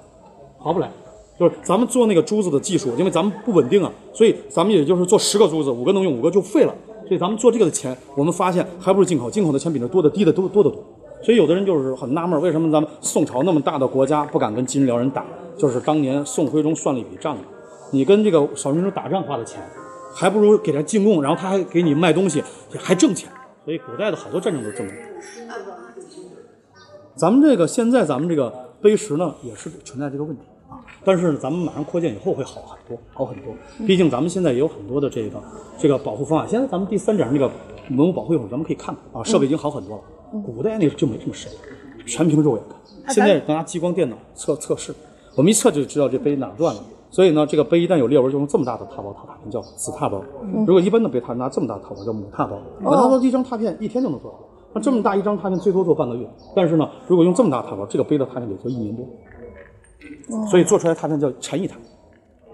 [0.57, 0.89] 划不来。
[1.39, 6.75] 就是咱们做那个珠子的技术，因为咱们不稳定啊，所以咱们也就是做十个珠子，五个能用，五个就废了。
[7.07, 10.81] 所以咱们做这个的钱，我们发现还不如进口，进口的钱比那多的低的多多得多。
[11.23, 15.25] 所以有的人就是很纳闷，为什么咱们宋朝那么大的国家不敢跟金辽人打？
[15.57, 17.37] 就是当年宋徽宗算了一笔账，
[17.91, 19.61] 你跟这个少数民族打仗花的钱，
[20.15, 22.43] 还不如给他进贡，然后他还给你卖东西，
[22.79, 23.29] 还挣钱。
[23.63, 24.89] 所以古代的好多战争都这么。
[27.15, 28.51] 咱们这个现在咱们这个
[28.81, 30.50] 碑石呢，也是存在这个问题啊。
[31.03, 33.53] 但是咱们马上扩建以后会好很多，好很多。
[33.87, 35.41] 毕竟咱们现在也有很多的这个
[35.77, 36.47] 这个保护方案。
[36.47, 37.49] 现在咱们第三展那个
[37.89, 40.03] 文物保护一会儿咱们可以看看啊，设备已经好很多了。
[40.45, 41.51] 古代那个就没这么深，
[42.05, 43.13] 全凭肉眼看。
[43.13, 44.93] 现在拿激光电脑测测试，
[45.35, 46.81] 我们一测就知道这碑哪断了。
[47.09, 50.23] 所以呢，这个碑一旦有裂纹，就用这么大的踏包拓拓片，叫死踏包。
[50.65, 52.57] 如果一般的碑，它拿这么大的拓包叫母踏包。
[52.79, 54.39] 母踏包一张踏片一天就能做好，
[54.71, 56.25] 那这么大一张踏片最多做半个月。
[56.55, 59.05] 但是呢，如果用这么大踏包，这个碑的踏片得做一年多。
[60.49, 61.75] 所以做出来拓片叫禅意拓，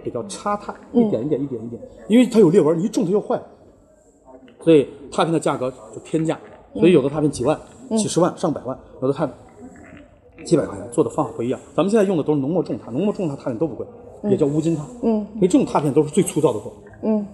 [0.03, 3.43] 也叫插拓，一点一点一点一点，因为它有裂纹，你一重它就坏了。
[4.63, 6.39] 所以拓片的价格就天价。
[6.73, 7.59] 所以有的拓片几万、
[7.97, 9.27] 几十万、上百万，有的拓
[10.45, 11.59] 几百块钱，做的方法不一样。
[11.75, 13.87] 咱们现在用的都是浓墨重拓，浓墨重拓拓片都不贵，
[14.29, 14.85] 也叫乌金拓。
[15.01, 16.77] 嗯，因为这种拓片都是最粗糙的做法。
[17.01, 17.25] 嗯，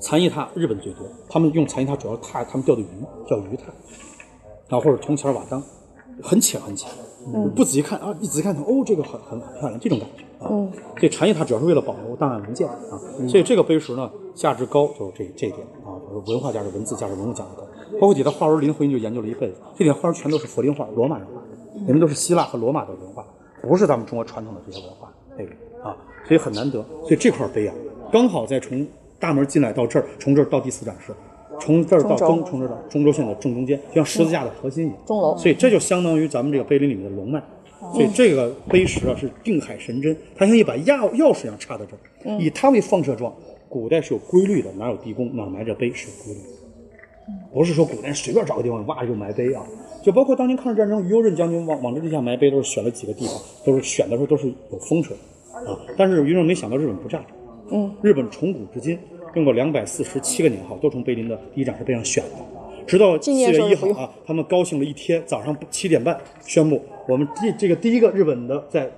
[0.00, 2.86] 残叶拓日本最多，他们用残叶拓主要拓他们钓的鱼，
[3.28, 5.62] 叫鱼拓，啊或者铜钱瓦当，
[6.20, 6.90] 很浅很浅，
[7.54, 10.48] 不仔细看啊，一仔细看哦，这个很很很漂亮，这种感觉啊。
[10.50, 17.62] 嗯这禅意它主要是为了保留档案文件啊，所以这个碑石呢价值高，就是这这一点啊，就是文化价值、文字价值、文物价值高。
[18.00, 23.24] 包括底下花纹，林徽因就研究了一辈子，这点花纹全都是佛林画，罗马人画的，你们都是希腊和罗马的文化，
[23.62, 25.52] 不是咱们中国传统的这些文化内容
[25.84, 25.96] 啊，
[26.26, 26.84] 所以很难得。
[27.02, 27.74] 所以这块碑啊，
[28.12, 28.86] 刚好在从
[29.18, 31.12] 大门进来到这儿，从这儿到第四展示，
[31.60, 34.98] 从这儿到中，从这儿到中轴线的正中间，就像十字架的核心一样。
[35.06, 37.42] 钟楼所以这就相当于咱们这个碑林里面的龙脉。
[37.92, 41.94] 所以这个碑石啊是定海神针，它像一把钥钥匙一样插在这
[42.30, 43.30] 儿，以它为放射状。
[43.68, 49.62] 古代是有规律的，哪有地宫哪埋着碑是有规律的，不是说古代随便找个地方挖就埋碑啊。
[50.02, 53.34] 就包括当年抗日战争，于右任将军往往这地下埋碑，都是选了几个地方，
[53.66, 55.16] 都是选的时候都是有风水
[55.52, 55.76] 啊。
[55.96, 57.22] 但是于右任没想到日本不炸，
[57.70, 58.98] 嗯，日本从古至今
[59.34, 62.30] 用过两百四十七个年号，都从碑林的第一展示碑上选的。
[62.86, 68.90] 直到四月一号啊，他们高兴了一天，早上七点半宣布，我们这这个第一个日本的在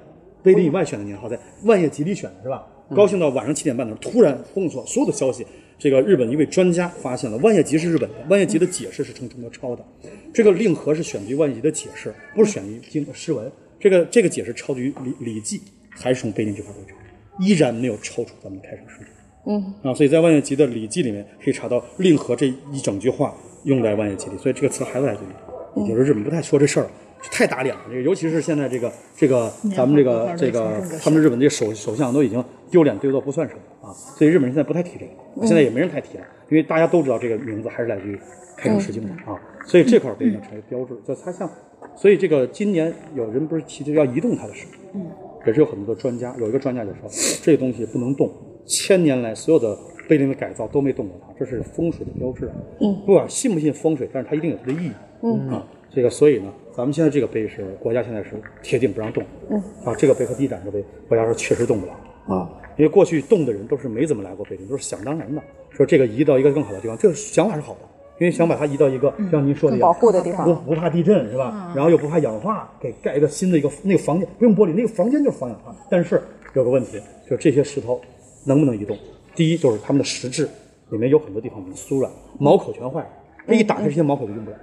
[0.42, 2.66] 碑林以外选的年号，在万叶集里选的是吧？
[2.94, 5.46] 高兴到晚上七点半的时候，突然封锁所有的消息。
[5.78, 9.84] 这个日本一位专家发现了万叶集是日本的，万叶集的解释是从中国抄的。
[10.32, 13.50] 这个令和是选自于万叶集的解释，不是选于经诗文。
[13.78, 15.60] 这个这个解释抄自于礼礼记，
[15.90, 16.96] 还是从碑林这块儿抄，
[17.44, 19.06] 依然没有超出咱们开山诗
[19.46, 19.74] 嗯。
[19.82, 23.34] 啊，所以在万叶集的礼记里面可以查到令和这一整句话
[23.64, 25.28] 用在万叶集里，所以这个词还在这里。
[25.76, 26.90] 也就是日本不太说这事儿了，
[27.30, 27.82] 太打脸了。
[27.90, 38.18] 这个尤其是现在这个这个咱们这个这个他们日本这个首首相都已经丢脸丢到不算什么啊，所以日本人现在不太提这个，现在也没人太提了，因为大家都知道这个名字还是来自于
[38.56, 41.46] 开山石经的啊，所以这块儿碑呢成为标志，就它像，
[41.94, 45.06] 所以这个今年有人不是提出要移动它的事，嗯，
[45.46, 47.10] 也是有很多的专家，有一个专家就说
[47.42, 48.32] 这个东西不能动，
[48.66, 49.76] 千年来所有的
[50.08, 52.50] 碑林的改造都没动过它，这是风水的标志。
[52.80, 54.92] 嗯，不管信不信风水，但是它一定有它的意义。
[55.22, 58.30] 嗯啊，这个所以呢，咱们现在这个碑是国家现在是
[58.62, 59.24] 铁定不让动。
[59.50, 61.92] 嗯啊，这个碑和第一展示碑，国家说确实动不了
[62.26, 65.40] 啊，因为过去动的人都是没怎么来过碑林，都是想当然的，
[65.70, 67.80] 说这个移到一个更好的地方，这个想法是好的。
[68.18, 71.70] 因为想把它移到一个像您说的一样保护的地方不不怕地震是吧？
[71.76, 75.76] 然后又不怕氧化，给盖一个新的一个那个房间，不用玻璃，那个房间就是防氧化。
[75.90, 76.18] 但是
[76.54, 76.98] 有个问题，
[77.28, 78.00] 就是这些石头
[78.46, 78.96] 能不能移动？
[79.34, 80.48] 第一就是它们的实质
[80.88, 83.10] 里面有很多地方已经酥软，毛口全坏了，
[83.46, 84.56] 这一打开这些毛口就用不了。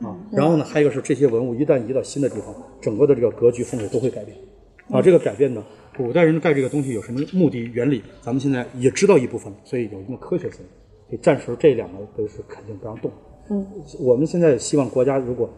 [0.00, 4.36] 啊，然后呢，还有一个是这些文物一旦移到新的地方，整个的这个格局风水都会改变。
[4.90, 5.64] 啊，这个改变呢，
[5.96, 10.60] 古代人盖这个东西有什么目的原理，咱们现在也知道一部分，所以有一定的科学性。
[11.08, 13.10] 所以暂时这两个都是肯定不让动。
[13.50, 13.66] 嗯，
[14.00, 15.48] 我们现在希望国家如果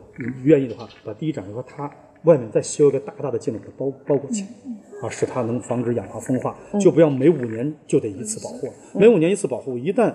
[0.42, 1.90] 愿意的话，把第一展示和它
[2.24, 8.72] 外面再修一个大大的镜子给它包包裹起来，啊，使它能防止氧化风化，就不要每五年就得一次保护了。
[8.94, 10.12] 每五年一次保护，一旦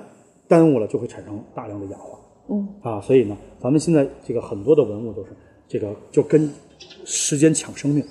[0.48, 2.20] 耽误了，就会产生大量的氧化。
[2.50, 5.30] 嗯，啊，所以呢，咱们现在这个很多的文物都是
[5.68, 6.52] 这个就跟
[7.06, 8.04] 时间抢生命，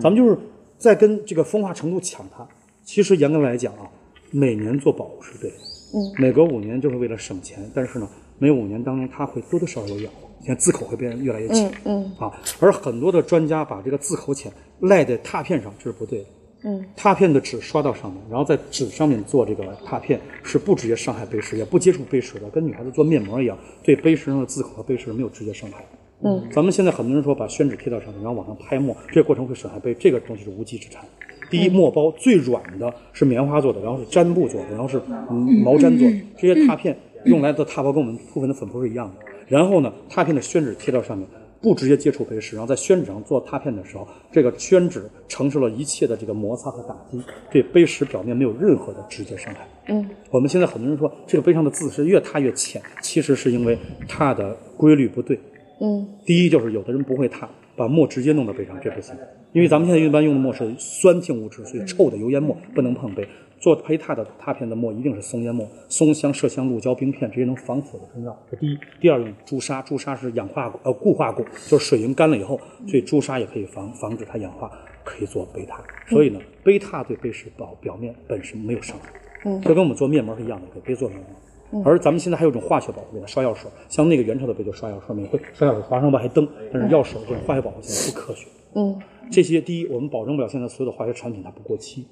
[0.00, 0.38] 咱们就是
[0.78, 2.46] 在跟这个风化程度抢它。
[2.84, 3.90] 其实严格来讲啊，
[4.30, 5.56] 每年做保护是对的，
[5.94, 16.24] 嗯，每隔五年就是为了省钱，但是呢，每五年当中它会多多少少有氧化，现在字口会变得越来越浅，嗯啊，而很多的专家把这个字口浅赖在拓片上，这是不对的。
[16.64, 25.84] 嗯，拓片的纸刷到上面，然后在纸上面做这个拓片，是不直接伤害碑石，也不接触碑石的，跟女孩子做面膜一样，对碑石上的字口和碑石没有直接伤害。
[26.24, 31.04] 嗯，咱们现在很多人说把宣纸贴到上面，然后往上拍墨，这个过程会损害碑，这个东西是无稽之谈。
[31.50, 39.31] 第一，墨包最软的是棉花做的，然后是毡布做的，然后是嗯毛毡做的，这些拓片用来的拓包跟我们部分的粉扑是一样的。
[39.46, 41.26] 然后呢，拓片的宣纸贴到上面，
[41.60, 49.66] 不直接接触碑石，然后在宣纸上做拓片的时候，这个宣纸承受了一切的这个摩擦和打击，对碑石表面没有任何的直接伤害。
[49.88, 53.78] 嗯，我们现在很多人说这个碑上的字是越拓越浅，其实是因为
[54.08, 55.38] 拓的规律不对。
[55.80, 59.14] 嗯，第一就是有的人不会拓，把墨直接弄到碑上，这不行。
[59.52, 63.26] 因为咱们现在一般用的墨是酸性物质，所以臭的油烟墨不能碰碑。
[63.62, 68.36] 做胚拓的拓片的墨一定是松烟墨，松香、麝香、鹿胶、冰片，这些能防腐的中药。
[68.50, 74.68] 这第一，第二用朱砂，朱砂是氧化，呃固化过，就是水银干了以后，所以朱砂也可以防防止它氧化，
[75.04, 75.80] 可以做贝塔。
[76.08, 79.12] 所以呢，贝塔对贝石表表面本身没有伤害，
[79.44, 81.82] 嗯，就跟我们做面膜是一样的，给碑做面膜。
[81.84, 88.48] 而咱们现在还有一种化学保护，给它刷药水，像那个元朝的杯就刷药水，每回刷药水划上吧还灯，但是药水这种化学保护现在不科学。
[88.74, 88.98] 嗯，
[89.30, 92.08] 这些第一，我们保证不了现在所有的化学产品它不过期，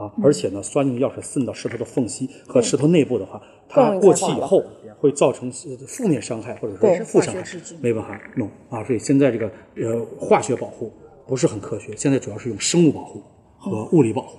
[0.00, 3.38] 啊，而且呢，酸性的药水渗到石头的缝隙和石头内部的话，
[3.68, 4.64] 它过期以后
[4.98, 7.44] 会造成呃负面伤害或者说负伤害
[7.82, 8.82] 没办法弄啊。
[8.84, 10.90] 所以现在这个呃化学保护
[11.26, 13.22] 不是很科学，现在主要是用生物保护
[13.58, 14.38] 和物理保护。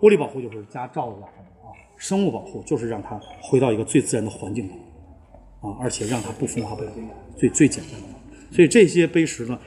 [0.00, 4.78] 物理保护就是加罩子啊什么啊，生物保护就是让它回到一个最自然的环境中
[5.60, 6.90] 啊，而且让它不风化不了，
[7.36, 8.06] 最最简单的。
[8.50, 9.58] 所以这些碑石呢，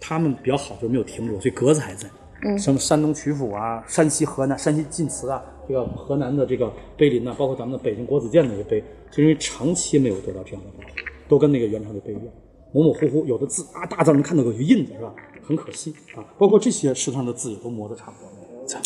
[0.00, 2.08] 它们比较好，就是没有停留，所以格子还在。
[2.46, 10.94] 嗯，什么山东曲阜啊，山西河南、山西晋祠啊，这个河南的这个碑林呐、包括咱们的北京国子监那些碑，就因为长期没有得到这样的保护，
[11.28, 12.26] 都跟那个元朝的碑一样，
[12.72, 15.12] 模模糊糊，有的字啊大字能看到有印子是吧？
[15.42, 18.36] 很可惜啊，包括这些石头上的字也都磨得差不多了。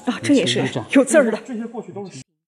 [0.06, 0.58] 啊，这也是
[0.92, 1.38] 有字儿的。
[1.46, 2.22] 这些过去都是。